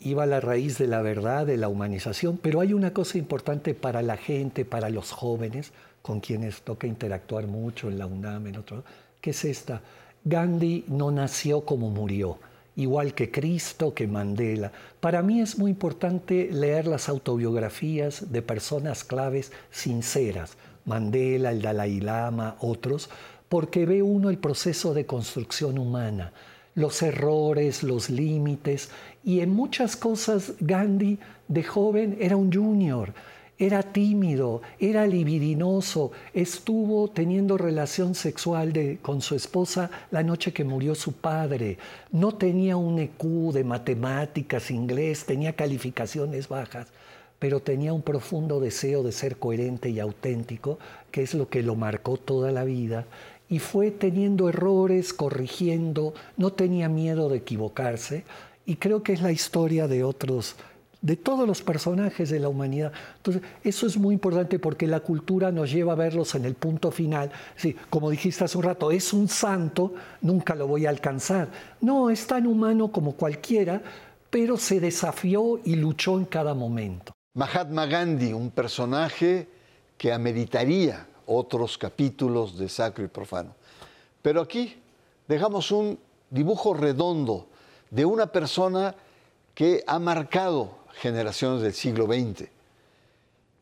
iba 0.00 0.22
a 0.22 0.26
la 0.26 0.40
raíz 0.40 0.78
de 0.78 0.86
la 0.86 1.02
verdad, 1.02 1.44
de 1.44 1.58
la 1.58 1.68
humanización, 1.68 2.38
pero 2.38 2.62
hay 2.62 2.72
una 2.72 2.94
cosa 2.94 3.18
importante 3.18 3.74
para 3.74 4.00
la 4.00 4.16
gente, 4.16 4.64
para 4.64 4.88
los 4.88 5.12
jóvenes, 5.12 5.72
con 6.00 6.20
quienes 6.20 6.62
toca 6.62 6.86
interactuar 6.86 7.48
mucho 7.48 7.90
en 7.90 7.98
la 7.98 8.06
UNAM, 8.06 8.46
en 8.46 8.56
otro, 8.56 8.82
que 9.20 9.32
es 9.32 9.44
esta. 9.44 9.82
Gandhi 10.24 10.86
no 10.88 11.10
nació 11.10 11.66
como 11.66 11.90
murió 11.90 12.38
igual 12.76 13.14
que 13.14 13.30
Cristo, 13.30 13.94
que 13.94 14.06
Mandela. 14.06 14.72
Para 15.00 15.22
mí 15.22 15.40
es 15.40 15.58
muy 15.58 15.70
importante 15.70 16.48
leer 16.50 16.86
las 16.86 17.08
autobiografías 17.08 18.32
de 18.32 18.42
personas 18.42 19.04
claves 19.04 19.52
sinceras, 19.70 20.56
Mandela, 20.84 21.50
el 21.50 21.62
Dalai 21.62 22.00
Lama, 22.00 22.56
otros, 22.60 23.10
porque 23.48 23.86
ve 23.86 24.02
uno 24.02 24.30
el 24.30 24.38
proceso 24.38 24.94
de 24.94 25.06
construcción 25.06 25.78
humana, 25.78 26.32
los 26.74 27.02
errores, 27.02 27.82
los 27.82 28.10
límites, 28.10 28.90
y 29.24 29.40
en 29.40 29.50
muchas 29.50 29.96
cosas 29.96 30.54
Gandhi 30.60 31.18
de 31.48 31.62
joven 31.62 32.16
era 32.20 32.36
un 32.36 32.52
junior 32.52 33.14
era 33.58 33.82
tímido, 33.82 34.62
era 34.80 35.06
libidinoso, 35.06 36.10
estuvo 36.32 37.08
teniendo 37.08 37.56
relación 37.56 38.14
sexual 38.14 38.98
con 39.00 39.20
su 39.20 39.36
esposa 39.36 39.90
la 40.10 40.22
noche 40.22 40.52
que 40.52 40.64
murió 40.64 40.94
su 40.94 41.12
padre, 41.12 41.78
no 42.10 42.34
tenía 42.34 42.76
un 42.76 42.98
EQ 42.98 43.52
de 43.52 43.64
matemáticas, 43.64 44.70
inglés, 44.70 45.24
tenía 45.24 45.54
calificaciones 45.54 46.48
bajas, 46.48 46.88
pero 47.38 47.60
tenía 47.60 47.92
un 47.92 48.02
profundo 48.02 48.58
deseo 48.58 49.02
de 49.02 49.12
ser 49.12 49.36
coherente 49.36 49.90
y 49.90 50.00
auténtico, 50.00 50.78
que 51.10 51.22
es 51.22 51.34
lo 51.34 51.48
que 51.48 51.62
lo 51.62 51.76
marcó 51.76 52.16
toda 52.16 52.50
la 52.50 52.64
vida, 52.64 53.06
y 53.48 53.60
fue 53.60 53.90
teniendo 53.90 54.48
errores, 54.48 55.12
corrigiendo, 55.12 56.14
no 56.36 56.52
tenía 56.52 56.88
miedo 56.88 57.28
de 57.28 57.36
equivocarse, 57.38 58.24
y 58.66 58.76
creo 58.76 59.02
que 59.02 59.12
es 59.12 59.20
la 59.20 59.30
historia 59.30 59.86
de 59.86 60.02
otros 60.02 60.56
de 61.04 61.16
todos 61.16 61.46
los 61.46 61.60
personajes 61.60 62.30
de 62.30 62.40
la 62.40 62.48
humanidad. 62.48 62.90
Entonces, 63.18 63.42
eso 63.62 63.86
es 63.86 63.98
muy 63.98 64.14
importante 64.14 64.58
porque 64.58 64.86
la 64.86 65.00
cultura 65.00 65.52
nos 65.52 65.70
lleva 65.70 65.92
a 65.92 65.96
verlos 65.96 66.34
en 66.34 66.46
el 66.46 66.54
punto 66.54 66.90
final. 66.90 67.30
Sí, 67.56 67.76
como 67.90 68.08
dijiste 68.08 68.44
hace 68.44 68.56
un 68.56 68.64
rato, 68.64 68.90
es 68.90 69.12
un 69.12 69.28
santo, 69.28 69.92
nunca 70.22 70.54
lo 70.54 70.66
voy 70.66 70.86
a 70.86 70.88
alcanzar. 70.88 71.48
No, 71.82 72.08
es 72.08 72.26
tan 72.26 72.46
humano 72.46 72.90
como 72.90 73.12
cualquiera, 73.12 73.82
pero 74.30 74.56
se 74.56 74.80
desafió 74.80 75.60
y 75.62 75.76
luchó 75.76 76.16
en 76.16 76.24
cada 76.24 76.54
momento. 76.54 77.12
Mahatma 77.34 77.84
Gandhi, 77.84 78.32
un 78.32 78.50
personaje 78.50 79.46
que 79.98 80.10
ameritaría 80.10 81.06
otros 81.26 81.76
capítulos 81.76 82.56
de 82.56 82.70
Sacro 82.70 83.04
y 83.04 83.08
Profano. 83.08 83.54
Pero 84.22 84.40
aquí 84.40 84.74
dejamos 85.28 85.70
un 85.70 85.98
dibujo 86.30 86.72
redondo 86.72 87.46
de 87.90 88.06
una 88.06 88.26
persona 88.26 88.94
que 89.54 89.84
ha 89.86 89.98
marcado 89.98 90.83
generaciones 91.00 91.62
del 91.62 91.74
siglo 91.74 92.06
XX. 92.06 92.48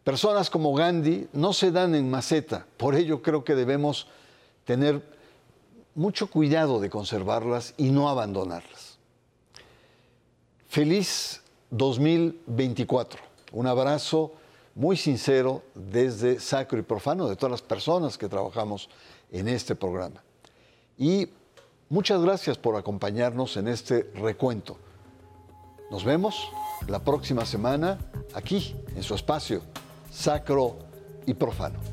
Personas 0.05 0.51
como 0.51 0.75
Gandhi 0.75 1.29
no 1.33 1.53
se 1.53 1.71
dan 1.71 1.95
en 1.95 2.11
maceta, 2.11 2.67
por 2.77 2.95
ello 2.95 3.23
creo 3.23 3.45
que 3.45 3.55
debemos 3.55 4.09
tener 4.65 5.03
mucho 5.95 6.29
cuidado 6.29 6.81
de 6.81 6.91
conservarlas 6.91 7.75
y 7.77 7.91
no 7.91 8.09
abandonarlas. 8.09 8.99
Feliz 10.69 11.43
2024. 11.71 13.21
Un 13.53 13.67
abrazo 13.67 14.33
muy 14.75 14.97
sincero 14.97 15.63
desde 15.75 16.41
Sacro 16.41 16.79
y 16.79 16.83
Profano, 16.83 17.29
de 17.29 17.37
todas 17.37 17.51
las 17.51 17.63
personas 17.63 18.17
que 18.17 18.29
trabajamos 18.29 18.89
en 19.31 19.49
este 19.49 19.75
programa. 19.75 20.23
Y 20.97 21.29
muchas 21.89 22.21
gracias 22.23 22.57
por 22.57 22.77
acompañarnos 22.77 23.57
en 23.57 23.69
este 23.69 24.11
recuento. 24.15 24.79
Nos 25.93 26.05
vemos 26.05 26.51
la 26.89 27.01
próxima 27.01 27.45
semana 27.45 27.99
aquí 28.33 28.75
en 28.97 29.03
su 29.03 29.15
espacio 29.15 29.61
Sacro 30.11 30.79
y 31.27 31.35
profano. 31.35 31.92